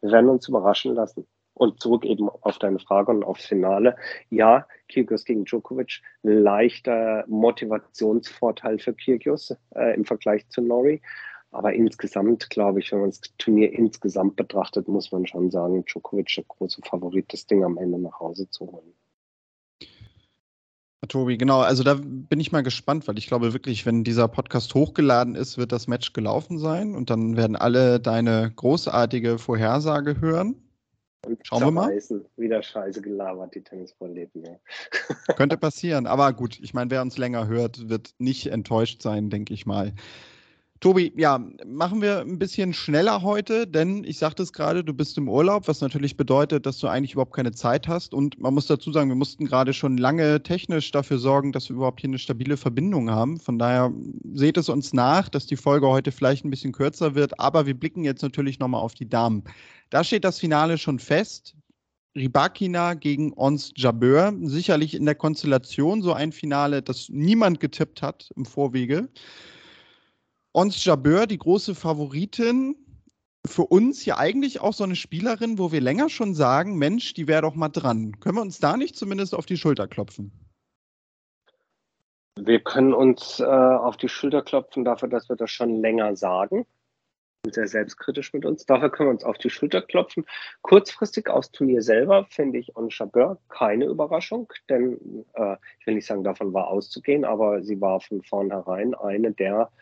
Wir 0.00 0.12
werden 0.12 0.30
uns 0.30 0.48
überraschen 0.48 0.94
lassen. 0.94 1.26
Und 1.56 1.80
zurück 1.80 2.04
eben 2.04 2.28
auf 2.28 2.58
deine 2.58 2.80
Frage 2.80 3.12
und 3.12 3.22
aufs 3.22 3.46
Finale. 3.46 3.96
Ja, 4.28 4.66
Kyrgios 4.88 5.24
gegen 5.24 5.44
Djokovic, 5.44 6.02
leichter 6.22 7.24
Motivationsvorteil 7.28 8.80
für 8.80 8.92
Kyrgios 8.92 9.56
äh, 9.76 9.94
im 9.94 10.04
Vergleich 10.04 10.48
zu 10.48 10.62
Nori. 10.62 11.00
Aber 11.54 11.72
insgesamt, 11.72 12.50
glaube 12.50 12.80
ich, 12.80 12.90
wenn 12.90 13.00
man 13.00 13.10
das 13.10 13.20
Turnier 13.38 13.72
insgesamt 13.72 14.36
betrachtet, 14.36 14.88
muss 14.88 15.12
man 15.12 15.26
schon 15.26 15.50
sagen, 15.50 15.84
Djokovic 15.84 16.32
der 16.34 16.44
große 16.44 16.82
Favorit, 16.82 17.32
das 17.32 17.46
Ding 17.46 17.64
am 17.64 17.78
Ende 17.78 17.98
nach 17.98 18.18
Hause 18.18 18.50
zu 18.50 18.70
holen. 18.70 18.92
Tobi, 21.06 21.36
genau, 21.36 21.60
also 21.60 21.84
da 21.84 21.98
bin 22.00 22.40
ich 22.40 22.50
mal 22.50 22.62
gespannt, 22.62 23.06
weil 23.06 23.18
ich 23.18 23.26
glaube 23.26 23.52
wirklich, 23.52 23.84
wenn 23.84 24.04
dieser 24.04 24.26
Podcast 24.26 24.74
hochgeladen 24.74 25.34
ist, 25.34 25.58
wird 25.58 25.70
das 25.70 25.86
Match 25.86 26.12
gelaufen 26.12 26.58
sein 26.58 26.94
und 26.94 27.10
dann 27.10 27.36
werden 27.36 27.56
alle 27.56 28.00
deine 28.00 28.50
großartige 28.56 29.38
Vorhersage 29.38 30.20
hören. 30.20 30.56
Und 31.26 31.38
Schauen 31.46 31.62
wir 31.62 31.70
mal. 31.70 31.98
Wieder 32.36 32.62
scheiße 32.62 33.00
gelabert, 33.00 33.54
die 33.54 33.62
Tennisproleten. 33.62 34.44
Ja. 34.44 34.56
Könnte 35.36 35.56
passieren, 35.56 36.06
aber 36.06 36.32
gut, 36.32 36.58
ich 36.60 36.74
meine, 36.74 36.90
wer 36.90 37.02
uns 37.02 37.16
länger 37.16 37.46
hört, 37.46 37.88
wird 37.88 38.14
nicht 38.18 38.46
enttäuscht 38.46 39.02
sein, 39.02 39.30
denke 39.30 39.54
ich 39.54 39.66
mal. 39.66 39.92
Tobi, 40.84 41.14
ja, 41.16 41.42
machen 41.64 42.02
wir 42.02 42.20
ein 42.20 42.38
bisschen 42.38 42.74
schneller 42.74 43.22
heute, 43.22 43.66
denn 43.66 44.04
ich 44.04 44.18
sagte 44.18 44.42
es 44.42 44.52
gerade, 44.52 44.84
du 44.84 44.92
bist 44.92 45.16
im 45.16 45.30
Urlaub, 45.30 45.66
was 45.66 45.80
natürlich 45.80 46.18
bedeutet, 46.18 46.66
dass 46.66 46.76
du 46.76 46.88
eigentlich 46.88 47.14
überhaupt 47.14 47.34
keine 47.34 47.52
Zeit 47.52 47.88
hast. 47.88 48.12
Und 48.12 48.38
man 48.38 48.52
muss 48.52 48.66
dazu 48.66 48.92
sagen, 48.92 49.08
wir 49.08 49.16
mussten 49.16 49.46
gerade 49.46 49.72
schon 49.72 49.96
lange 49.96 50.42
technisch 50.42 50.90
dafür 50.90 51.16
sorgen, 51.16 51.52
dass 51.52 51.70
wir 51.70 51.76
überhaupt 51.76 52.02
hier 52.02 52.10
eine 52.10 52.18
stabile 52.18 52.58
Verbindung 52.58 53.08
haben. 53.08 53.40
Von 53.40 53.58
daher 53.58 53.94
seht 54.34 54.58
es 54.58 54.68
uns 54.68 54.92
nach, 54.92 55.30
dass 55.30 55.46
die 55.46 55.56
Folge 55.56 55.88
heute 55.88 56.12
vielleicht 56.12 56.44
ein 56.44 56.50
bisschen 56.50 56.72
kürzer 56.72 57.14
wird, 57.14 57.40
aber 57.40 57.64
wir 57.64 57.72
blicken 57.72 58.04
jetzt 58.04 58.20
natürlich 58.20 58.58
nochmal 58.58 58.82
auf 58.82 58.92
die 58.92 59.08
Damen. 59.08 59.42
Da 59.88 60.04
steht 60.04 60.24
das 60.24 60.38
Finale 60.38 60.76
schon 60.76 60.98
fest. 60.98 61.56
Ribakina 62.14 62.92
gegen 62.92 63.32
Ons 63.32 63.72
Jabeur. 63.74 64.34
Sicherlich 64.42 64.94
in 64.94 65.06
der 65.06 65.14
Konstellation 65.14 66.02
so 66.02 66.12
ein 66.12 66.30
Finale, 66.30 66.82
das 66.82 67.08
niemand 67.08 67.58
getippt 67.58 68.02
hat 68.02 68.28
im 68.36 68.44
Vorwege. 68.44 69.08
Ons 70.56 70.84
Jabeur, 70.84 71.26
die 71.26 71.38
große 71.38 71.74
Favoritin, 71.74 72.76
für 73.44 73.64
uns 73.64 74.04
ja 74.04 74.18
eigentlich 74.18 74.60
auch 74.60 74.72
so 74.72 74.84
eine 74.84 74.94
Spielerin, 74.94 75.58
wo 75.58 75.72
wir 75.72 75.80
länger 75.80 76.08
schon 76.08 76.32
sagen, 76.32 76.78
Mensch, 76.78 77.12
die 77.12 77.26
wäre 77.26 77.42
doch 77.42 77.56
mal 77.56 77.70
dran. 77.70 78.20
Können 78.20 78.36
wir 78.36 78.42
uns 78.42 78.60
da 78.60 78.76
nicht 78.76 78.94
zumindest 78.94 79.34
auf 79.34 79.46
die 79.46 79.56
Schulter 79.56 79.88
klopfen? 79.88 80.30
Wir 82.38 82.60
können 82.60 82.94
uns 82.94 83.40
äh, 83.40 83.44
auf 83.44 83.96
die 83.96 84.08
Schulter 84.08 84.42
klopfen 84.42 84.84
dafür, 84.84 85.08
dass 85.08 85.28
wir 85.28 85.34
das 85.34 85.50
schon 85.50 85.80
länger 85.80 86.14
sagen. 86.14 86.66
Sehr 87.50 87.66
selbstkritisch 87.66 88.32
mit 88.32 88.44
uns. 88.46 88.64
Dafür 88.64 88.90
können 88.90 89.08
wir 89.08 89.14
uns 89.14 89.24
auf 89.24 89.38
die 89.38 89.50
Schulter 89.50 89.82
klopfen. 89.82 90.24
Kurzfristig 90.62 91.28
aufs 91.28 91.50
Turnier 91.50 91.82
selber 91.82 92.26
finde 92.30 92.60
ich 92.60 92.76
On 92.76 92.90
Chabeur 92.90 93.40
keine 93.48 93.86
Überraschung, 93.86 94.52
denn 94.68 95.24
äh, 95.34 95.56
ich 95.80 95.86
will 95.88 95.94
nicht 95.94 96.06
sagen, 96.06 96.22
davon 96.22 96.54
war 96.54 96.68
auszugehen, 96.68 97.24
aber 97.24 97.64
sie 97.64 97.80
war 97.80 98.00
von 98.00 98.22
vornherein 98.22 98.94
eine 98.94 99.32
der 99.32 99.72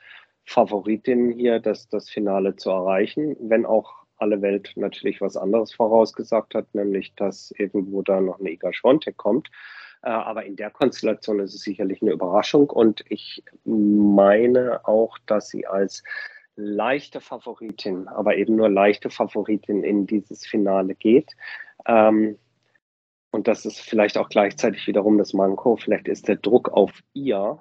Favoritin 0.45 1.33
hier, 1.33 1.61
das, 1.61 1.89
das 1.89 2.11
Finale 2.11 2.57
zu 2.57 2.71
erreichen, 2.71 3.37
wenn 3.41 3.67
auch 3.67 4.03
alle 4.17 4.41
Welt 4.41 4.73
natürlich 4.77 5.21
was 5.21 5.37
anderes 5.37 5.75
vorausgesagt 5.75 6.55
hat, 6.55 6.75
nämlich 6.75 7.15
dass 7.17 7.53
irgendwo 7.59 8.03
da 8.03 8.21
noch 8.21 8.41
eine 8.41 8.51
Iga 8.51 8.73
Schwontek 8.73 9.17
kommt. 9.17 9.49
Äh, 10.03 10.11
aber 10.11 10.45
in 10.45 10.57
der 10.57 10.71
Konstellation 10.71 11.41
ist 11.41 11.55
es 11.55 11.63
sicherlich 11.63 12.03
eine 12.03 12.13
Überraschung 12.13 12.71
und 12.71 13.05
ich 13.09 13.43
meine 13.65 14.87
auch, 14.87 15.19
dass 15.27 15.49
sie 15.49 15.67
als 15.67 16.03
leichte 16.57 17.21
Favoritin, 17.21 18.09
aber 18.09 18.37
eben 18.37 18.57
nur 18.57 18.69
leichte 18.69 19.11
Favoritin 19.11 19.85
in 19.85 20.07
dieses 20.07 20.47
Finale 20.47 20.95
geht. 20.95 21.33
Ähm, 21.87 22.39
und 23.31 23.49
das 23.49 23.65
ist 23.65 23.81
vielleicht 23.81 24.19
auch 24.19 24.29
gleichzeitig 24.29 24.87
wiederum 24.87 25.17
das 25.17 25.33
Manko. 25.33 25.77
Vielleicht 25.77 26.07
ist 26.07 26.29
der 26.29 26.37
Druck 26.37 26.69
auf 26.71 26.93
ihr 27.15 27.59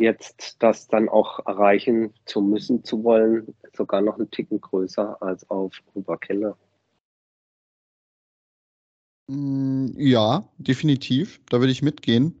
jetzt 0.00 0.62
das 0.62 0.88
dann 0.88 1.08
auch 1.08 1.44
erreichen 1.46 2.12
zu 2.26 2.40
müssen, 2.40 2.84
zu 2.84 3.02
wollen, 3.04 3.54
sogar 3.74 4.00
noch 4.00 4.16
einen 4.18 4.30
Ticken 4.30 4.60
größer 4.60 5.20
als 5.22 5.48
auf 5.50 5.82
Oberkeller. 5.94 6.56
Mm, 9.28 9.88
ja, 9.96 10.48
definitiv. 10.58 11.40
Da 11.48 11.60
würde 11.60 11.72
ich 11.72 11.82
mitgehen. 11.82 12.38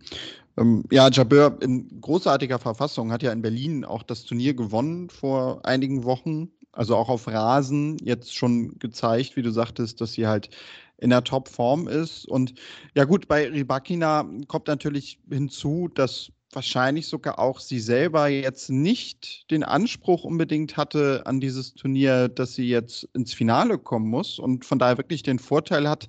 Ähm, 0.56 0.84
ja, 0.90 1.08
Jabeur 1.10 1.58
in 1.60 2.00
großartiger 2.00 2.58
Verfassung 2.58 3.12
hat 3.12 3.22
ja 3.22 3.32
in 3.32 3.42
Berlin 3.42 3.84
auch 3.84 4.02
das 4.02 4.24
Turnier 4.24 4.54
gewonnen 4.54 5.10
vor 5.10 5.64
einigen 5.64 6.04
Wochen. 6.04 6.50
Also 6.72 6.94
auch 6.94 7.08
auf 7.08 7.26
Rasen 7.26 7.96
jetzt 8.02 8.34
schon 8.34 8.78
gezeigt, 8.78 9.36
wie 9.36 9.42
du 9.42 9.50
sagtest, 9.50 10.00
dass 10.00 10.12
sie 10.12 10.26
halt 10.26 10.50
in 10.98 11.10
der 11.10 11.24
Top-Form 11.24 11.88
ist. 11.88 12.28
Und 12.28 12.54
ja 12.94 13.04
gut, 13.04 13.28
bei 13.28 13.48
Ribakina 13.48 14.28
kommt 14.46 14.68
natürlich 14.68 15.18
hinzu, 15.30 15.88
dass 15.88 16.32
wahrscheinlich 16.56 17.06
sogar 17.06 17.38
auch 17.38 17.60
sie 17.60 17.78
selber 17.78 18.26
jetzt 18.26 18.70
nicht 18.70 19.48
den 19.52 19.62
Anspruch 19.62 20.24
unbedingt 20.24 20.76
hatte 20.76 21.22
an 21.26 21.38
dieses 21.38 21.74
Turnier, 21.74 22.28
dass 22.28 22.54
sie 22.54 22.68
jetzt 22.68 23.08
ins 23.14 23.32
Finale 23.34 23.78
kommen 23.78 24.08
muss 24.08 24.40
und 24.40 24.64
von 24.64 24.80
daher 24.80 24.98
wirklich 24.98 25.22
den 25.22 25.38
Vorteil 25.38 25.88
hat, 25.88 26.08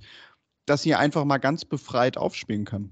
dass 0.66 0.82
sie 0.82 0.96
einfach 0.96 1.26
mal 1.26 1.38
ganz 1.38 1.66
befreit 1.66 2.18
aufspielen 2.18 2.66
kann. 2.66 2.90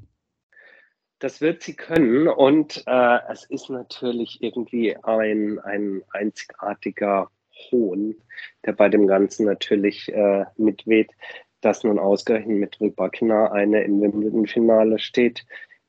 Das 1.19 1.39
wird 1.39 1.63
sie 1.63 1.75
können 1.75 2.27
und 2.27 2.83
äh, 2.85 3.19
es 3.31 3.45
ist 3.45 3.69
natürlich 3.69 4.43
irgendwie 4.43 4.95
ein, 4.97 5.57
ein 5.59 6.03
einzigartiger 6.11 7.31
Hohn, 7.71 8.15
der 8.65 8.73
bei 8.73 8.89
dem 8.89 9.07
Ganzen 9.07 9.45
natürlich 9.45 10.11
äh, 10.13 10.43
mitweht, 10.57 11.11
dass 11.61 11.85
nun 11.85 11.99
ausgerechnet 11.99 12.59
mit 12.59 12.81
Rybakina 12.81 13.53
eine 13.53 13.81
im 13.83 14.01
Wimbledon-Finale 14.01 14.99
steht, 14.99 15.45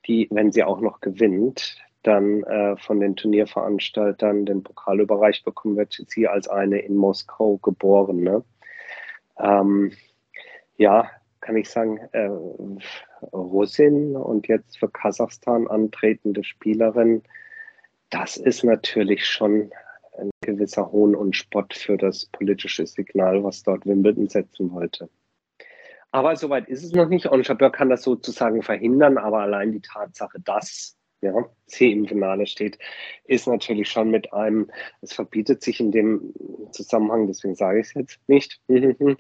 die, 0.07 0.29
wenn 0.31 0.53
sie 0.53 0.65
auch 0.65 0.81
noch 0.81 1.01
gewinnt, 1.01 1.77
dann 2.03 2.45
äh, 2.45 2.77
von 2.77 3.01
den 3.01 3.17
Turnierveranstaltern 3.17 4.47
den 4.47 4.63
Pokal 4.63 5.01
überreicht 5.01 5.45
bekommen 5.45 5.77
wird, 5.77 6.01
sie 6.07 6.29
als 6.29 6.49
eine 6.49 6.79
in 6.79 6.95
Moskau 6.95 7.59
geborene. 7.59 8.45
Ähm, 9.39 9.93
ja, 10.77 11.11
kann 11.41 11.57
ich 11.57 11.69
sagen, 11.69 11.99
äh, 12.13 12.31
Russin 13.33 14.17
und 14.17 14.49
jetzt 14.49 14.79
für 14.79 14.89
Kasachstan 14.89 15.69
antretende 15.69 16.45
Spielerin, 16.45 17.23
das 18.11 18.37
ist 18.37 18.63
natürlich 18.63 19.27
schon 19.27 19.71
ein 20.19 20.31
gewisser 20.41 20.93
Hohn 20.93 21.15
und 21.15 21.37
Spott 21.37 21.75
für 21.75 21.97
das 21.97 22.27
politische 22.27 22.87
Signal, 22.87 23.43
was 23.45 23.63
dort 23.63 23.85
Wimbledon 23.85 24.29
setzen 24.29 24.73
wollte. 24.73 25.09
Aber 26.17 26.35
soweit 26.35 26.67
ist 26.67 26.83
es 26.83 26.93
noch 26.93 27.11
nicht. 27.11 27.27
Und 27.27 27.47
Chabeur 27.47 27.71
kann 27.71 27.91
das 27.91 28.03
sozusagen 28.03 28.63
verhindern, 28.63 29.19
aber 29.19 29.41
allein 29.41 29.73
die 29.73 29.83
Tatsache, 29.83 30.41
dass 30.41 30.97
ja, 31.21 31.45
sie 31.67 31.93
im 31.93 32.07
Finale 32.07 32.47
steht, 32.47 32.79
ist 33.25 33.47
natürlich 33.47 33.91
schon 33.91 34.11
mit 34.11 34.33
einem, 34.33 34.71
es 35.03 35.13
verbietet 35.13 35.63
sich 35.63 35.79
in 35.79 35.93
dem 35.93 36.33
Zusammenhang, 36.71 37.27
deswegen 37.27 37.55
sage 37.55 37.81
ich 37.81 37.89
es 37.89 37.95
jetzt 37.95 38.19
nicht, 38.29 38.59
äh, 38.69 39.17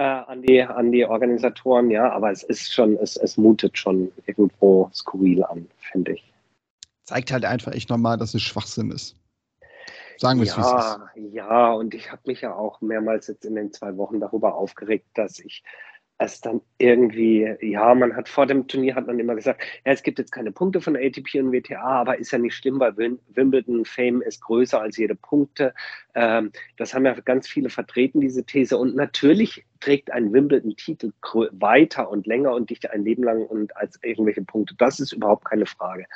an, 0.00 0.42
die, 0.42 0.62
an 0.62 0.92
die 0.92 1.04
Organisatoren, 1.04 1.90
ja, 1.90 2.12
aber 2.12 2.30
es 2.30 2.44
ist 2.44 2.72
schon, 2.72 2.96
es, 2.98 3.16
es 3.16 3.36
mutet 3.36 3.76
schon 3.76 4.12
irgendwo 4.26 4.88
skurril 4.94 5.42
an, 5.42 5.66
finde 5.80 6.12
ich. 6.12 6.32
Zeigt 7.06 7.32
halt 7.32 7.44
einfach 7.44 7.72
echt 7.72 7.90
nochmal, 7.90 8.18
dass 8.18 8.34
es 8.34 8.42
Schwachsinn 8.42 8.92
ist. 8.92 9.16
Sagen 10.18 10.38
wir 10.38 10.44
es, 10.44 10.56
ja, 10.56 10.62
wie 11.16 11.20
es 11.20 11.26
ist. 11.26 11.34
Ja, 11.34 11.72
und 11.72 11.92
ich 11.92 12.12
habe 12.12 12.22
mich 12.26 12.40
ja 12.42 12.54
auch 12.54 12.80
mehrmals 12.80 13.26
jetzt 13.26 13.44
in 13.44 13.56
den 13.56 13.72
zwei 13.72 13.96
Wochen 13.96 14.20
darüber 14.20 14.54
aufgeregt, 14.54 15.06
dass 15.14 15.40
ich 15.40 15.64
es 16.18 16.40
dann 16.40 16.62
irgendwie, 16.78 17.54
ja, 17.60 17.94
man 17.94 18.16
hat 18.16 18.28
vor 18.28 18.46
dem 18.46 18.66
Turnier 18.66 18.94
hat 18.94 19.06
man 19.06 19.18
immer 19.18 19.34
gesagt, 19.34 19.62
ja, 19.84 19.92
es 19.92 20.02
gibt 20.02 20.18
jetzt 20.18 20.32
keine 20.32 20.50
Punkte 20.50 20.80
von 20.80 20.96
ATP 20.96 21.40
und 21.40 21.52
WTA, 21.52 21.82
aber 21.82 22.18
ist 22.18 22.30
ja 22.30 22.38
nicht 22.38 22.54
schlimm, 22.54 22.80
weil 22.80 22.96
Wimbledon 22.96 23.84
Fame 23.84 24.22
ist 24.22 24.40
größer 24.40 24.80
als 24.80 24.96
jede 24.96 25.14
Punkte. 25.14 25.74
Ähm, 26.14 26.52
das 26.78 26.94
haben 26.94 27.04
ja 27.04 27.12
ganz 27.20 27.46
viele 27.48 27.68
vertreten, 27.68 28.20
diese 28.20 28.44
These. 28.44 28.78
Und 28.78 28.96
natürlich 28.96 29.66
trägt 29.80 30.10
ein 30.10 30.32
Wimbledon-Titel 30.32 31.12
weiter 31.52 32.10
und 32.10 32.26
länger 32.26 32.52
und 32.52 32.70
dich 32.70 32.90
ein 32.90 33.04
Leben 33.04 33.22
lang 33.22 33.46
und 33.46 33.76
als 33.76 33.98
irgendwelche 34.02 34.42
Punkte. 34.42 34.74
Das 34.78 35.00
ist 35.00 35.12
überhaupt 35.12 35.44
keine 35.44 35.66
Frage. 35.66 36.06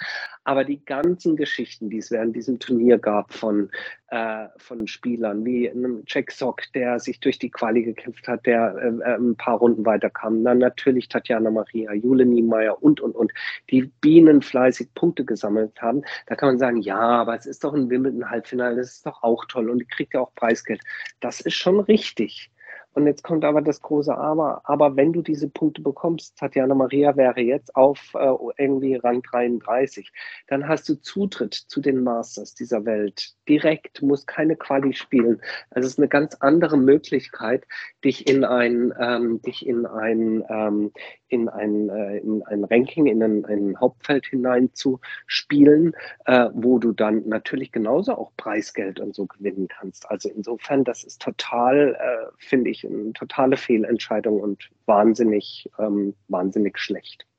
Aber 0.45 0.65
die 0.65 0.85
ganzen 0.85 1.37
Geschichten, 1.37 1.91
die 1.91 1.99
es 1.99 2.11
während 2.11 2.35
diesem 2.35 2.59
Turnier 2.59 2.99
gab 2.99 3.33
von, 3.33 3.71
äh, 4.09 4.47
von 4.57 4.87
Spielern 4.87 5.45
wie 5.45 5.71
einem 5.71 6.03
Jack 6.07 6.31
Sock, 6.33 6.63
der 6.75 6.99
sich 6.99 7.21
durch 7.21 7.39
die 7.39 7.51
Quali 7.51 7.83
gekämpft 7.83 8.27
hat, 8.29 8.47
der 8.47 8.75
äh, 8.77 9.11
äh 9.11 9.17
ein 9.17 9.37
paar 9.37 9.59
Runden 9.59 9.85
weiterkam, 9.85 10.43
dann 10.45 10.59
natürlich 10.59 11.09
Tatjana 11.09 11.51
Maria, 11.51 11.93
Jule 11.93 12.27
Niemeyer 12.27 12.83
und, 12.83 13.01
und, 13.01 13.15
und, 13.15 13.33
die 13.71 13.91
Bienen 14.01 14.43
fleißig 14.43 14.95
Punkte 14.95 15.25
gesammelt 15.25 15.81
haben. 15.81 16.03
Da 16.27 16.37
kann 16.37 16.51
man 16.51 16.59
sagen, 16.59 16.79
ja, 16.79 16.99
aber 16.99 17.37
es 17.37 17.47
ist 17.47 17.65
doch 17.65 17.75
ein 17.75 17.91
Wimbledon-Halbfinale, 17.91 18.77
das 18.77 18.95
ist 18.95 19.07
doch 19.07 19.23
auch 19.23 19.45
toll 19.47 19.71
und 19.71 19.79
die 19.79 19.87
kriegt 19.87 20.15
ja 20.15 20.21
auch 20.21 20.35
Preisgeld. 20.35 20.81
Das 21.21 21.41
ist 21.41 21.55
schon 21.55 21.81
richtig. 21.81 22.51
Und 22.93 23.07
jetzt 23.07 23.23
kommt 23.23 23.45
aber 23.45 23.63
das 23.63 23.81
große 23.81 24.17
Aber. 24.17 24.63
Aber 24.65 24.97
wenn 24.97 25.13
du 25.13 25.23
diese 25.23 25.49
Punkte 25.49 25.81
bekommst, 25.81 26.37
Tatjana 26.37 26.75
Maria 26.75 27.17
wäre 27.17 27.41
jetzt 27.41 27.77
auf 27.77 28.15
äh, 28.15 28.33
irgendwie 28.59 28.97
Rang 28.97 29.23
33, 29.23 30.11
dann 30.49 30.67
hast 30.67 30.89
du 30.89 30.95
Zutritt 30.97 31.55
zu 31.55 31.81
den 31.81 32.03
Masters 32.03 32.55
dieser 32.55 32.85
Welt. 32.85 33.35
Direkt, 33.49 34.03
musst 34.03 34.27
keine 34.27 34.57
Quali 34.57 34.93
spielen. 34.93 35.41
Also 35.71 35.87
es 35.87 35.93
ist 35.93 35.99
eine 35.99 36.09
ganz 36.09 36.35
andere 36.41 36.77
Möglichkeit, 36.77 37.65
dich 38.05 38.29
in 38.29 38.45
ein, 38.45 38.93
ähm, 38.99 39.41
dich 39.43 39.65
in 39.67 39.87
ein, 39.87 40.45
ähm, 40.49 40.93
in 41.31 41.49
ein, 41.49 41.89
äh, 41.89 42.19
in 42.19 42.43
ein 42.45 42.65
Ranking, 42.65 43.07
in 43.07 43.23
ein, 43.23 43.45
ein 43.47 43.81
Hauptfeld 43.81 44.27
hinein 44.27 44.71
zu 44.75 45.01
spielen, 45.27 45.95
äh, 46.27 46.49
wo 46.53 46.79
du 46.79 46.93
dann 46.93 47.29
natürlich 47.29 47.73
genauso 47.73 48.15
auch 48.17 48.33
Preisgeld 48.37 49.01
und 49.01 49.15
so 49.15 49.27
gewinnen 49.27 49.69
kannst. 49.69 50.11
Also 50.11 50.29
insofern, 50.29 50.85
das 50.85 51.05
ist 51.05 51.23
total, 51.23 51.95
äh, 51.95 52.33
finde 52.39 52.71
ich, 52.71 52.87
eine 52.87 53.13
totale 53.13 53.57
Fehlentscheidung 53.57 54.41
und 54.41 54.71
wahnsinnig, 54.87 55.71
ähm, 55.79 56.15
wahnsinnig 56.29 56.79
schlecht. 56.79 57.30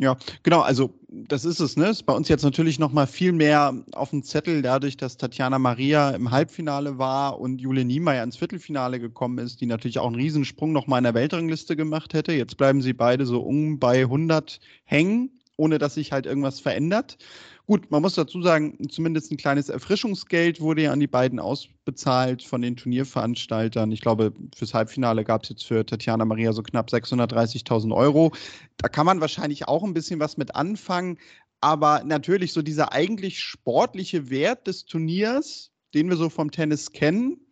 Ja, 0.00 0.16
genau, 0.42 0.60
also 0.60 0.92
das 1.08 1.44
ist 1.44 1.60
es, 1.60 1.76
ne? 1.76 1.88
Ist 1.88 2.02
bei 2.04 2.12
uns 2.12 2.28
jetzt 2.28 2.42
natürlich 2.42 2.80
nochmal 2.80 3.06
viel 3.06 3.30
mehr 3.30 3.72
auf 3.92 4.10
dem 4.10 4.24
Zettel, 4.24 4.60
dadurch, 4.60 4.96
dass 4.96 5.16
Tatjana 5.16 5.60
Maria 5.60 6.10
im 6.10 6.32
Halbfinale 6.32 6.98
war 6.98 7.38
und 7.38 7.60
Jule 7.60 7.84
Niemeyer 7.84 8.24
ins 8.24 8.36
Viertelfinale 8.36 8.98
gekommen 8.98 9.38
ist, 9.38 9.60
die 9.60 9.66
natürlich 9.66 10.00
auch 10.00 10.08
einen 10.08 10.16
Riesensprung 10.16 10.72
nochmal 10.72 10.98
in 10.98 11.04
der 11.04 11.14
Weltrangliste 11.14 11.76
gemacht 11.76 12.12
hätte. 12.12 12.32
Jetzt 12.32 12.56
bleiben 12.56 12.82
sie 12.82 12.92
beide 12.92 13.24
so 13.24 13.40
um 13.42 13.78
bei 13.78 14.00
100 14.02 14.58
hängen, 14.84 15.38
ohne 15.56 15.78
dass 15.78 15.94
sich 15.94 16.10
halt 16.10 16.26
irgendwas 16.26 16.58
verändert. 16.58 17.16
Gut, 17.66 17.90
man 17.90 18.02
muss 18.02 18.14
dazu 18.14 18.42
sagen, 18.42 18.76
zumindest 18.90 19.32
ein 19.32 19.38
kleines 19.38 19.70
Erfrischungsgeld 19.70 20.60
wurde 20.60 20.82
ja 20.82 20.92
an 20.92 21.00
die 21.00 21.06
beiden 21.06 21.40
ausbezahlt 21.40 22.42
von 22.42 22.60
den 22.60 22.76
Turnierveranstaltern. 22.76 23.90
Ich 23.90 24.02
glaube, 24.02 24.34
fürs 24.54 24.74
Halbfinale 24.74 25.24
gab 25.24 25.44
es 25.44 25.48
jetzt 25.48 25.64
für 25.64 25.86
Tatjana 25.86 26.26
Maria 26.26 26.52
so 26.52 26.62
knapp 26.62 26.90
630.000 26.90 27.94
Euro. 27.96 28.32
Da 28.76 28.88
kann 28.88 29.06
man 29.06 29.22
wahrscheinlich 29.22 29.66
auch 29.66 29.82
ein 29.82 29.94
bisschen 29.94 30.20
was 30.20 30.36
mit 30.36 30.54
anfangen. 30.54 31.18
Aber 31.62 32.04
natürlich 32.04 32.52
so 32.52 32.60
dieser 32.60 32.92
eigentlich 32.92 33.40
sportliche 33.40 34.28
Wert 34.28 34.66
des 34.66 34.84
Turniers, 34.84 35.70
den 35.94 36.10
wir 36.10 36.18
so 36.18 36.28
vom 36.28 36.50
Tennis 36.50 36.92
kennen, 36.92 37.43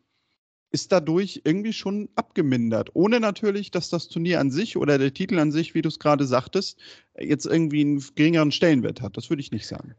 ist 0.72 0.90
dadurch 0.90 1.42
irgendwie 1.44 1.72
schon 1.72 2.08
abgemindert. 2.16 2.90
Ohne 2.94 3.20
natürlich, 3.20 3.70
dass 3.70 3.90
das 3.90 4.08
Turnier 4.08 4.40
an 4.40 4.50
sich 4.50 4.76
oder 4.76 4.98
der 4.98 5.12
Titel 5.12 5.38
an 5.38 5.52
sich, 5.52 5.74
wie 5.74 5.82
du 5.82 5.88
es 5.88 5.98
gerade 5.98 6.24
sagtest, 6.24 6.78
jetzt 7.18 7.46
irgendwie 7.46 7.82
einen 7.82 8.04
geringeren 8.14 8.52
Stellenwert 8.52 9.02
hat. 9.02 9.16
Das 9.16 9.30
würde 9.30 9.42
ich 9.42 9.52
nicht 9.52 9.66
sagen. 9.66 9.94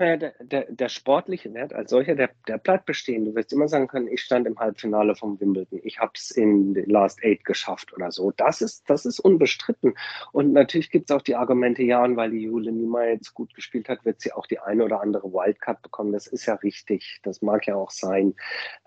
Naja, 0.00 0.16
der, 0.16 0.32
der, 0.40 0.64
der, 0.70 0.88
sportliche 0.88 1.52
Wert 1.52 1.74
als 1.74 1.90
solcher, 1.90 2.14
der, 2.14 2.30
der 2.48 2.56
bleibt 2.56 2.86
bestehen. 2.86 3.26
Du 3.26 3.34
wirst 3.34 3.52
immer 3.52 3.68
sagen 3.68 3.86
können, 3.86 4.08
ich 4.08 4.22
stand 4.22 4.46
im 4.46 4.58
Halbfinale 4.58 5.14
vom 5.14 5.38
Wimbledon, 5.38 5.78
ich 5.82 5.98
habe 5.98 6.12
es 6.14 6.30
in 6.30 6.72
den 6.72 6.88
Last 6.88 7.22
Eight 7.22 7.44
geschafft 7.44 7.92
oder 7.92 8.10
so. 8.10 8.30
Das 8.30 8.62
ist, 8.62 8.88
das 8.88 9.04
ist 9.04 9.20
unbestritten. 9.20 9.92
Und 10.32 10.54
natürlich 10.54 10.90
gibt 10.90 11.10
es 11.10 11.14
auch 11.14 11.20
die 11.20 11.36
Argumente, 11.36 11.82
ja, 11.82 12.02
und 12.02 12.16
weil 12.16 12.30
die 12.30 12.44
Jule 12.44 12.72
Niemeyer 12.72 13.12
jetzt 13.12 13.34
gut 13.34 13.52
gespielt 13.54 13.90
hat, 13.90 14.06
wird 14.06 14.22
sie 14.22 14.32
auch 14.32 14.46
die 14.46 14.58
eine 14.58 14.86
oder 14.86 15.02
andere 15.02 15.34
Wildcard 15.34 15.82
bekommen. 15.82 16.14
Das 16.14 16.26
ist 16.26 16.46
ja 16.46 16.54
richtig, 16.54 17.20
das 17.22 17.42
mag 17.42 17.66
ja 17.66 17.74
auch 17.74 17.90
sein. 17.90 18.34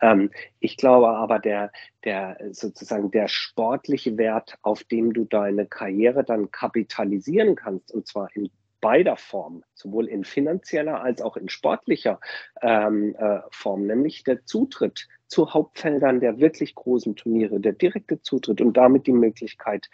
Ähm, 0.02 0.32
ich 0.60 0.78
glaube 0.78 1.10
aber, 1.10 1.38
der, 1.38 1.72
der 2.06 2.40
sozusagen 2.50 3.12
der 3.12 3.28
sportliche 3.28 4.18
Wert, 4.18 4.58
auf 4.64 4.84
dem 4.84 5.14
du 5.14 5.26
deine 5.26 5.68
Karriere 5.68 6.24
dann 6.24 6.50
kapitalisieren 6.50 7.56
kannst, 7.56 7.94
und 7.94 8.08
zwar 8.08 8.36
in 8.36 8.50
beider 8.84 9.16
Form, 9.16 9.64
sowohl 9.74 10.10
in 10.10 10.26
finanzieller 10.26 11.02
als 11.02 11.22
auch 11.22 11.38
in 11.38 11.48
sportlicher 11.48 12.20
ähm, 12.62 13.16
äh, 13.18 13.40
Form, 13.50 13.88
nämlich 13.88 14.26
der 14.26 14.46
Zutritt 14.46 15.08
zu 15.28 15.54
Hauptfeldern 15.54 16.20
der 16.20 16.40
wirklich 16.40 16.76
großen 16.76 17.16
Turniere, 17.16 17.62
der 17.62 17.72
direkte 17.72 18.22
Zutritt 18.22 18.60
und 18.60 18.76
damit 18.76 19.08
die 19.08 19.14
Möglichkeit, 19.14 19.90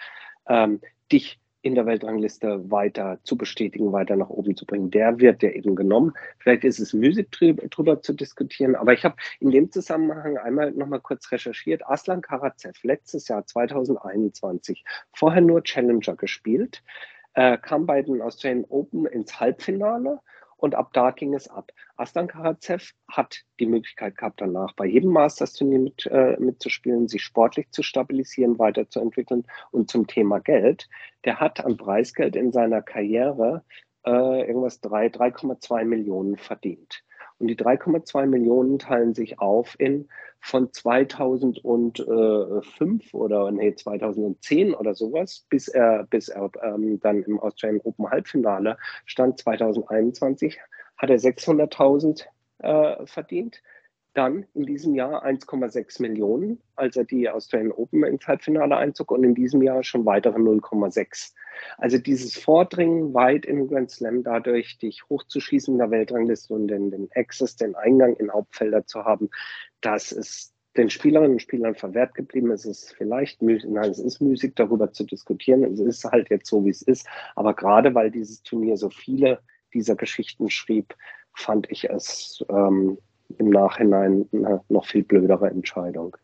ähm, 0.48 0.82
dich 1.12 1.40
in 1.62 1.76
der 1.76 1.86
Weltrangliste 1.86 2.72
weiter 2.72 3.20
zu 3.24 3.38
bestätigen, 3.38 3.92
weiter 3.92 4.16
nach 4.16 4.30
oben 4.30 4.56
zu 4.56 4.66
bringen. 4.66 4.90
Der 4.90 5.20
wird 5.20 5.44
ja 5.44 5.50
eben 5.50 5.76
genommen. 5.76 6.14
Vielleicht 6.40 6.64
ist 6.64 6.80
es 6.80 6.94
müßig 6.94 7.30
drüber 7.70 8.02
zu 8.02 8.14
diskutieren, 8.14 8.76
aber 8.76 8.94
ich 8.94 9.04
habe 9.06 9.18
in 9.40 9.52
dem 9.52 9.70
Zusammenhang 9.70 10.38
einmal 10.38 10.72
noch 10.72 10.88
mal 10.88 11.02
kurz 11.02 11.32
recherchiert. 11.32 11.86
Aslan 11.86 12.22
Karatsev, 12.22 12.82
letztes 12.84 13.28
Jahr 13.28 13.46
2021, 13.46 14.84
vorher 15.14 15.42
nur 15.42 15.62
Challenger 15.64 16.16
gespielt, 16.16 16.82
äh, 17.40 17.58
kam 17.58 17.86
bei 17.86 18.02
den 18.02 18.22
Australian 18.22 18.66
Open 18.68 19.06
ins 19.06 19.40
Halbfinale 19.40 20.20
und 20.58 20.76
ab 20.76 20.90
da 20.92 21.12
ging 21.12 21.34
es 21.34 21.48
ab. 21.48 21.72
Aslan 21.96 22.28
Karatsev 22.28 22.92
hat 23.08 23.46
die 23.62 23.66
Möglichkeit 23.66 24.18
gehabt, 24.18 24.42
danach 24.42 24.74
bei 24.74 24.86
jedem 24.86 25.14
Masters-Turnier 25.14 25.80
mit, 25.80 26.06
äh, 26.08 26.36
mitzuspielen, 26.38 27.08
sich 27.08 27.24
sportlich 27.24 27.72
zu 27.72 27.82
stabilisieren, 27.82 28.60
weiterzuentwickeln. 28.60 29.46
Und 29.72 29.90
zum 29.90 30.06
Thema 30.06 30.40
Geld, 30.40 30.90
der 31.24 31.40
hat 31.40 31.64
an 31.64 31.78
Preisgeld 31.78 32.36
in 32.36 32.52
seiner 32.52 32.82
Karriere 32.82 33.64
äh, 34.06 34.46
irgendwas 34.46 34.84
3,2 34.84 35.86
Millionen 35.86 36.36
verdient. 36.36 37.06
Und 37.40 37.48
die 37.48 37.58
3,2 37.58 38.28
Millionen 38.28 38.80
teilen 38.80 39.16
sich 39.16 39.40
auf 39.40 39.76
in 39.80 40.10
von 40.42 40.72
2005 40.72 43.14
oder 43.14 43.52
nee, 43.52 43.76
2010 43.76 44.74
oder 44.74 44.94
sowas, 44.94 45.46
bis 45.50 45.68
er, 45.68 46.06
bis 46.10 46.30
er 46.30 46.50
ähm, 46.62 47.00
dann 47.00 47.24
im 47.24 47.40
Australian 47.40 47.82
Open 47.84 48.10
Halbfinale 48.10 48.78
stand, 49.06 49.40
2021, 49.40 50.60
hat 50.98 51.10
er 51.10 51.18
600.000 51.18 52.26
äh, 52.60 53.06
verdient. 53.06 53.62
Dann 54.20 54.46
in 54.54 54.66
diesem 54.66 54.96
Jahr 54.96 55.26
1,6 55.26 56.02
Millionen, 56.02 56.62
als 56.76 56.98
er 56.98 57.06
die 57.06 57.30
Australian 57.30 57.72
Open 57.72 58.04
ins 58.04 58.28
Halbfinale 58.28 58.76
einzog 58.76 59.12
und 59.12 59.24
in 59.24 59.34
diesem 59.34 59.62
Jahr 59.62 59.82
schon 59.82 60.06
weitere 60.06 60.38
0,6. 60.38 61.32
Also 61.78 62.00
dieses 62.00 62.38
Vordringen 62.38 63.14
weit 63.14 63.46
in 63.46 63.70
Grand 63.70 63.90
Slam 63.90 64.24
dadurch, 64.24 64.78
dich 64.78 65.08
hochzuschießen 65.08 65.74
in 65.74 65.78
der 65.78 65.92
Weltrangliste 65.92 66.54
und 66.54 66.68
den, 66.68 66.92
den 66.92 67.08
Access, 67.16 67.56
den 67.56 67.76
Eingang 67.76 68.18
in 68.18 68.30
Hauptfelder 68.30 68.86
zu 68.86 69.06
haben, 69.06 69.30
das 69.80 70.12
ist 70.12 70.54
den 70.76 70.90
Spielerinnen 70.90 71.36
und 71.36 71.42
Spielern 71.42 71.76
verwehrt 71.76 72.14
geblieben. 72.14 72.52
Es 72.52 72.66
ist 72.66 72.94
vielleicht 72.98 73.42
müßig, 73.42 73.70
nein, 73.70 73.90
es 73.90 74.00
ist 74.00 74.20
müßig, 74.20 74.52
darüber 74.54 74.92
zu 74.92 75.06
diskutieren. 75.06 75.64
Es 75.64 75.80
ist 75.80 76.04
halt 76.04 76.30
jetzt 76.30 76.50
so, 76.50 76.66
wie 76.66 76.72
es 76.72 76.82
ist. 76.82 77.08
Aber 77.38 77.54
gerade 77.54 77.96
weil 77.96 78.12
dieses 78.12 78.44
Turnier 78.44 78.76
so 78.76 78.90
viele 78.90 79.40
dieser 79.74 79.96
Geschichten 79.96 80.50
schrieb, 80.50 80.94
fand 81.34 81.72
ich 81.72 81.90
es 81.90 82.44
ähm, 82.50 82.98
im 83.38 83.50
Nachhinein 83.50 84.28
eine 84.34 84.62
noch 84.70 84.86
viel 84.86 85.04
blödere 85.04 85.50
Entscheidung. 85.50 86.18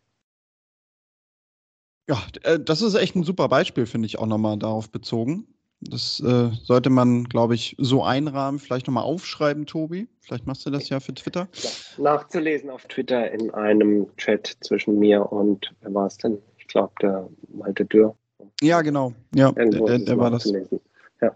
Ja, 2.07 2.21
äh, 2.43 2.59
das 2.59 2.81
ist 2.81 2.95
echt 2.95 3.15
ein 3.15 3.23
super 3.23 3.47
Beispiel, 3.47 3.85
finde 3.85 4.05
ich 4.07 4.19
auch 4.19 4.27
nochmal 4.27 4.57
darauf 4.57 4.89
bezogen. 4.89 5.47
Das 5.81 6.19
äh, 6.19 6.49
sollte 6.63 6.89
man, 6.89 7.25
glaube 7.25 7.53
ich, 7.53 7.75
so 7.77 8.03
einrahmen, 8.03 8.59
vielleicht 8.59 8.87
nochmal 8.87 9.03
aufschreiben, 9.03 9.65
Tobi. 9.65 10.07
Vielleicht 10.21 10.47
machst 10.47 10.65
du 10.65 10.69
das 10.69 10.89
ja 10.89 10.99
für 10.99 11.13
Twitter. 11.13 11.47
Ja, 11.53 11.69
nachzulesen 11.97 12.69
auf 12.69 12.85
Twitter 12.85 13.31
in 13.31 13.51
einem 13.51 14.07
Chat 14.17 14.57
zwischen 14.61 14.97
mir 14.97 15.31
und, 15.31 15.73
wer 15.81 15.93
war 15.93 16.07
es 16.07 16.17
denn? 16.17 16.39
Ich 16.57 16.67
glaube, 16.67 16.93
der 17.01 17.29
Malte 17.49 17.85
Dürr. 17.85 18.15
Ja, 18.61 18.81
genau. 18.81 19.13
Ja, 19.35 19.51
Irgendwo 19.55 19.85
der, 19.85 19.97
der, 19.97 20.05
der 20.07 20.17
war 20.17 20.31
das. 20.31 20.51
Ja. 21.21 21.35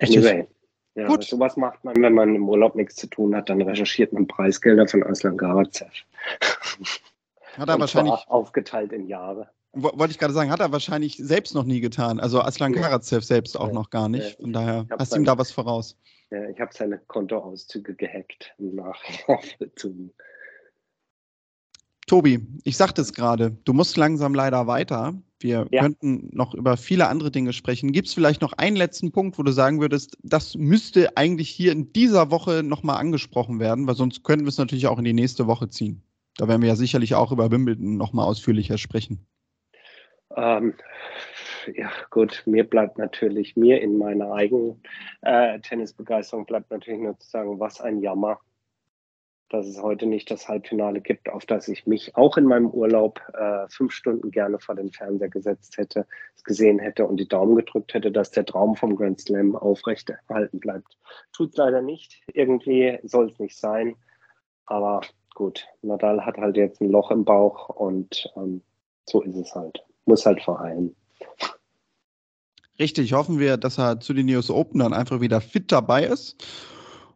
Anyway. 0.00 0.46
Ja, 0.94 1.08
Gut. 1.08 1.24
sowas 1.24 1.56
macht 1.56 1.84
man, 1.84 1.96
wenn 1.96 2.14
man 2.14 2.34
im 2.36 2.48
Urlaub 2.48 2.76
nichts 2.76 2.94
zu 2.94 3.08
tun 3.08 3.34
hat, 3.34 3.48
dann 3.48 3.60
recherchiert 3.60 4.12
man 4.12 4.28
Preisgelder 4.28 4.86
von 4.86 5.02
Aslan 5.02 5.36
Garazev. 5.36 5.90
Hat 7.56 7.68
er 7.68 7.78
wahrscheinlich 7.78 8.28
aufgeteilt 8.28 8.92
in 8.92 9.06
Jahre. 9.06 9.48
Wollte 9.72 10.12
ich 10.12 10.18
gerade 10.18 10.32
sagen, 10.32 10.50
hat 10.50 10.60
er 10.60 10.70
wahrscheinlich 10.70 11.16
selbst 11.16 11.54
noch 11.54 11.64
nie 11.64 11.80
getan. 11.80 12.20
Also 12.20 12.40
Aslan 12.40 12.72
Karazev 12.72 13.24
selbst 13.24 13.58
auch 13.58 13.72
noch 13.72 13.90
gar 13.90 14.08
nicht. 14.08 14.40
Von 14.40 14.52
daher 14.52 14.86
hast 14.98 15.12
du 15.12 15.16
ihm 15.18 15.24
da 15.24 15.36
was 15.36 15.50
voraus. 15.50 15.96
Ja, 16.30 16.48
ich 16.48 16.60
habe 16.60 16.72
seine 16.72 16.98
Kontoauszüge 16.98 17.94
gehackt 17.94 18.54
nach 18.58 19.00
Tobi, 22.06 22.46
ich 22.64 22.76
sagte 22.76 23.00
es 23.02 23.14
gerade, 23.14 23.52
du 23.64 23.72
musst 23.72 23.96
langsam 23.96 24.34
leider 24.34 24.66
weiter. 24.66 25.14
Wir 25.44 25.66
ja. 25.70 25.82
könnten 25.82 26.30
noch 26.32 26.54
über 26.54 26.78
viele 26.78 27.06
andere 27.08 27.30
Dinge 27.30 27.52
sprechen. 27.52 27.92
Gibt 27.92 28.08
es 28.08 28.14
vielleicht 28.14 28.40
noch 28.40 28.54
einen 28.54 28.76
letzten 28.76 29.12
Punkt, 29.12 29.38
wo 29.38 29.42
du 29.42 29.52
sagen 29.52 29.78
würdest, 29.78 30.16
das 30.22 30.54
müsste 30.54 31.18
eigentlich 31.18 31.50
hier 31.50 31.70
in 31.70 31.92
dieser 31.92 32.30
Woche 32.30 32.62
nochmal 32.62 32.96
angesprochen 32.96 33.60
werden, 33.60 33.86
weil 33.86 33.94
sonst 33.94 34.24
könnten 34.24 34.46
wir 34.46 34.48
es 34.48 34.56
natürlich 34.56 34.86
auch 34.86 34.98
in 34.98 35.04
die 35.04 35.12
nächste 35.12 35.46
Woche 35.46 35.68
ziehen. 35.68 36.02
Da 36.38 36.48
werden 36.48 36.62
wir 36.62 36.70
ja 36.70 36.76
sicherlich 36.76 37.14
auch 37.14 37.30
über 37.30 37.50
Wimbledon 37.50 37.98
nochmal 37.98 38.24
ausführlicher 38.24 38.78
sprechen. 38.78 39.26
Ähm, 40.34 40.72
ja, 41.74 41.90
gut, 42.08 42.42
mir 42.46 42.64
bleibt 42.64 42.96
natürlich, 42.96 43.54
mir 43.54 43.82
in 43.82 43.98
meiner 43.98 44.32
eigenen 44.32 44.82
äh, 45.20 45.60
Tennisbegeisterung 45.60 46.46
bleibt 46.46 46.70
natürlich 46.70 47.02
nur 47.02 47.18
zu 47.18 47.28
sagen, 47.28 47.60
was 47.60 47.82
ein 47.82 48.00
Jammer, 48.00 48.38
dass 49.54 49.66
es 49.66 49.80
heute 49.80 50.06
nicht 50.06 50.30
das 50.30 50.48
Halbfinale 50.48 51.00
gibt, 51.00 51.30
auf 51.30 51.46
das 51.46 51.68
ich 51.68 51.86
mich 51.86 52.16
auch 52.16 52.36
in 52.36 52.44
meinem 52.44 52.68
Urlaub 52.70 53.20
äh, 53.34 53.68
fünf 53.68 53.92
Stunden 53.92 54.30
gerne 54.30 54.58
vor 54.58 54.74
den 54.74 54.90
Fernseher 54.90 55.28
gesetzt 55.28 55.78
hätte, 55.78 56.06
es 56.34 56.42
gesehen 56.42 56.78
hätte 56.78 57.06
und 57.06 57.18
die 57.18 57.28
Daumen 57.28 57.54
gedrückt 57.54 57.94
hätte, 57.94 58.10
dass 58.10 58.32
der 58.32 58.44
Traum 58.44 58.74
vom 58.74 58.96
Grand 58.96 59.20
Slam 59.20 59.54
aufrechterhalten 59.54 60.58
bleibt. 60.58 60.98
Tut 61.32 61.56
leider 61.56 61.82
nicht. 61.82 62.22
Irgendwie 62.32 62.98
soll 63.04 63.30
es 63.30 63.38
nicht 63.38 63.56
sein. 63.56 63.94
Aber 64.66 65.02
gut, 65.34 65.66
Nadal 65.82 66.26
hat 66.26 66.36
halt 66.36 66.56
jetzt 66.56 66.80
ein 66.80 66.90
Loch 66.90 67.10
im 67.10 67.24
Bauch 67.24 67.68
und 67.68 68.28
ähm, 68.36 68.62
so 69.06 69.22
ist 69.22 69.36
es 69.36 69.54
halt 69.54 69.84
muss 70.06 70.26
halt 70.26 70.42
verheilen. 70.42 70.94
Richtig, 72.78 73.12
hoffen 73.12 73.38
wir, 73.38 73.56
dass 73.56 73.78
er 73.78 74.00
zu 74.00 74.12
den 74.14 74.26
News 74.26 74.50
Open 74.50 74.80
dann 74.80 74.92
einfach 74.92 75.20
wieder 75.20 75.40
fit 75.40 75.70
dabei 75.70 76.04
ist. 76.04 76.44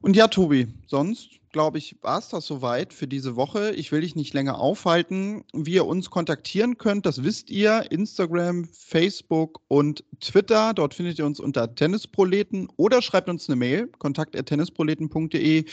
Und 0.00 0.14
ja, 0.14 0.28
Tobi, 0.28 0.68
sonst 0.86 1.37
glaube 1.50 1.78
ich, 1.78 1.96
war 2.02 2.18
es 2.18 2.28
das 2.28 2.46
soweit 2.46 2.92
für 2.92 3.06
diese 3.06 3.36
Woche. 3.36 3.72
Ich 3.72 3.92
will 3.92 4.00
dich 4.00 4.16
nicht 4.16 4.34
länger 4.34 4.58
aufhalten. 4.58 5.44
Wie 5.52 5.74
ihr 5.74 5.86
uns 5.86 6.10
kontaktieren 6.10 6.78
könnt, 6.78 7.06
das 7.06 7.22
wisst 7.22 7.50
ihr. 7.50 7.90
Instagram, 7.90 8.66
Facebook 8.66 9.60
und 9.68 10.04
Twitter. 10.20 10.74
Dort 10.74 10.94
findet 10.94 11.18
ihr 11.18 11.26
uns 11.26 11.40
unter 11.40 11.74
Tennisproleten 11.74 12.68
oder 12.76 13.02
schreibt 13.02 13.28
uns 13.28 13.48
eine 13.48 13.56
Mail, 13.56 13.88
kontakt.tennisproleten.de. 13.98 15.64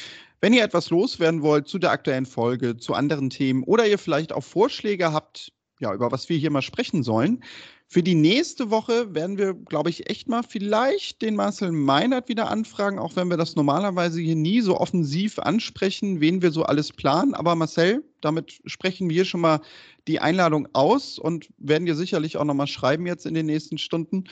Wenn 0.41 0.53
ihr 0.53 0.63
etwas 0.63 0.89
loswerden 0.89 1.41
wollt 1.41 1.67
zu 1.67 1.79
der 1.79 1.91
aktuellen 1.91 2.25
Folge, 2.25 2.77
zu 2.77 2.93
anderen 2.93 3.29
Themen 3.29 3.63
oder 3.63 3.87
ihr 3.87 3.97
vielleicht 3.97 4.33
auch 4.33 4.43
Vorschläge 4.43 5.11
habt, 5.11 5.51
ja, 5.79 5.93
über 5.93 6.11
was 6.11 6.29
wir 6.29 6.37
hier 6.37 6.51
mal 6.51 6.61
sprechen 6.61 7.03
sollen. 7.03 7.43
Für 7.87 8.01
die 8.01 8.15
nächste 8.15 8.71
Woche 8.71 9.13
werden 9.13 9.37
wir, 9.37 9.53
glaube 9.53 9.91
ich, 9.91 10.09
echt 10.09 10.27
mal 10.27 10.41
vielleicht 10.41 11.21
den 11.21 11.35
Marcel 11.35 11.71
Meinert 11.71 12.29
wieder 12.29 12.49
anfragen, 12.49 12.97
auch 12.97 13.15
wenn 13.15 13.29
wir 13.29 13.37
das 13.37 13.55
normalerweise 13.55 14.19
hier 14.21 14.35
nie 14.35 14.61
so 14.61 14.79
offensiv 14.79 15.37
ansprechen, 15.37 16.19
wen 16.19 16.41
wir 16.41 16.51
so 16.51 16.63
alles 16.63 16.91
planen. 16.91 17.35
Aber 17.35 17.55
Marcel, 17.55 18.03
damit 18.21 18.59
sprechen 18.65 19.09
wir 19.09 19.23
schon 19.23 19.41
mal 19.41 19.61
die 20.07 20.19
Einladung 20.19 20.67
aus 20.73 21.19
und 21.19 21.47
werden 21.57 21.85
dir 21.85 21.95
sicherlich 21.95 22.37
auch 22.37 22.45
noch 22.45 22.55
mal 22.55 22.67
schreiben 22.67 23.05
jetzt 23.05 23.25
in 23.25 23.35
den 23.35 23.45
nächsten 23.45 23.77
Stunden. 23.77 24.25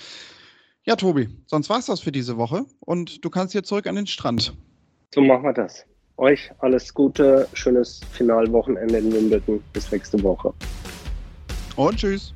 Ja, 0.83 0.95
Tobi, 0.95 1.29
sonst 1.45 1.69
war 1.69 1.79
es 1.79 1.85
das 1.85 2.01
für 2.01 2.11
diese 2.11 2.37
Woche 2.37 2.65
und 2.79 3.23
du 3.23 3.29
kannst 3.29 3.53
jetzt 3.53 3.69
zurück 3.69 3.87
an 3.87 3.95
den 3.95 4.07
Strand. 4.07 4.53
So 5.13 5.21
machen 5.21 5.43
wir 5.43 5.53
das. 5.53 5.85
Euch 6.17 6.51
alles 6.59 6.93
Gute, 6.93 7.47
schönes 7.53 8.01
Finalwochenende 8.11 8.97
in 8.97 9.13
Wimbledon. 9.13 9.63
Bis 9.73 9.91
nächste 9.91 10.21
Woche 10.23 10.53
und 11.75 11.97
tschüss. 11.97 12.31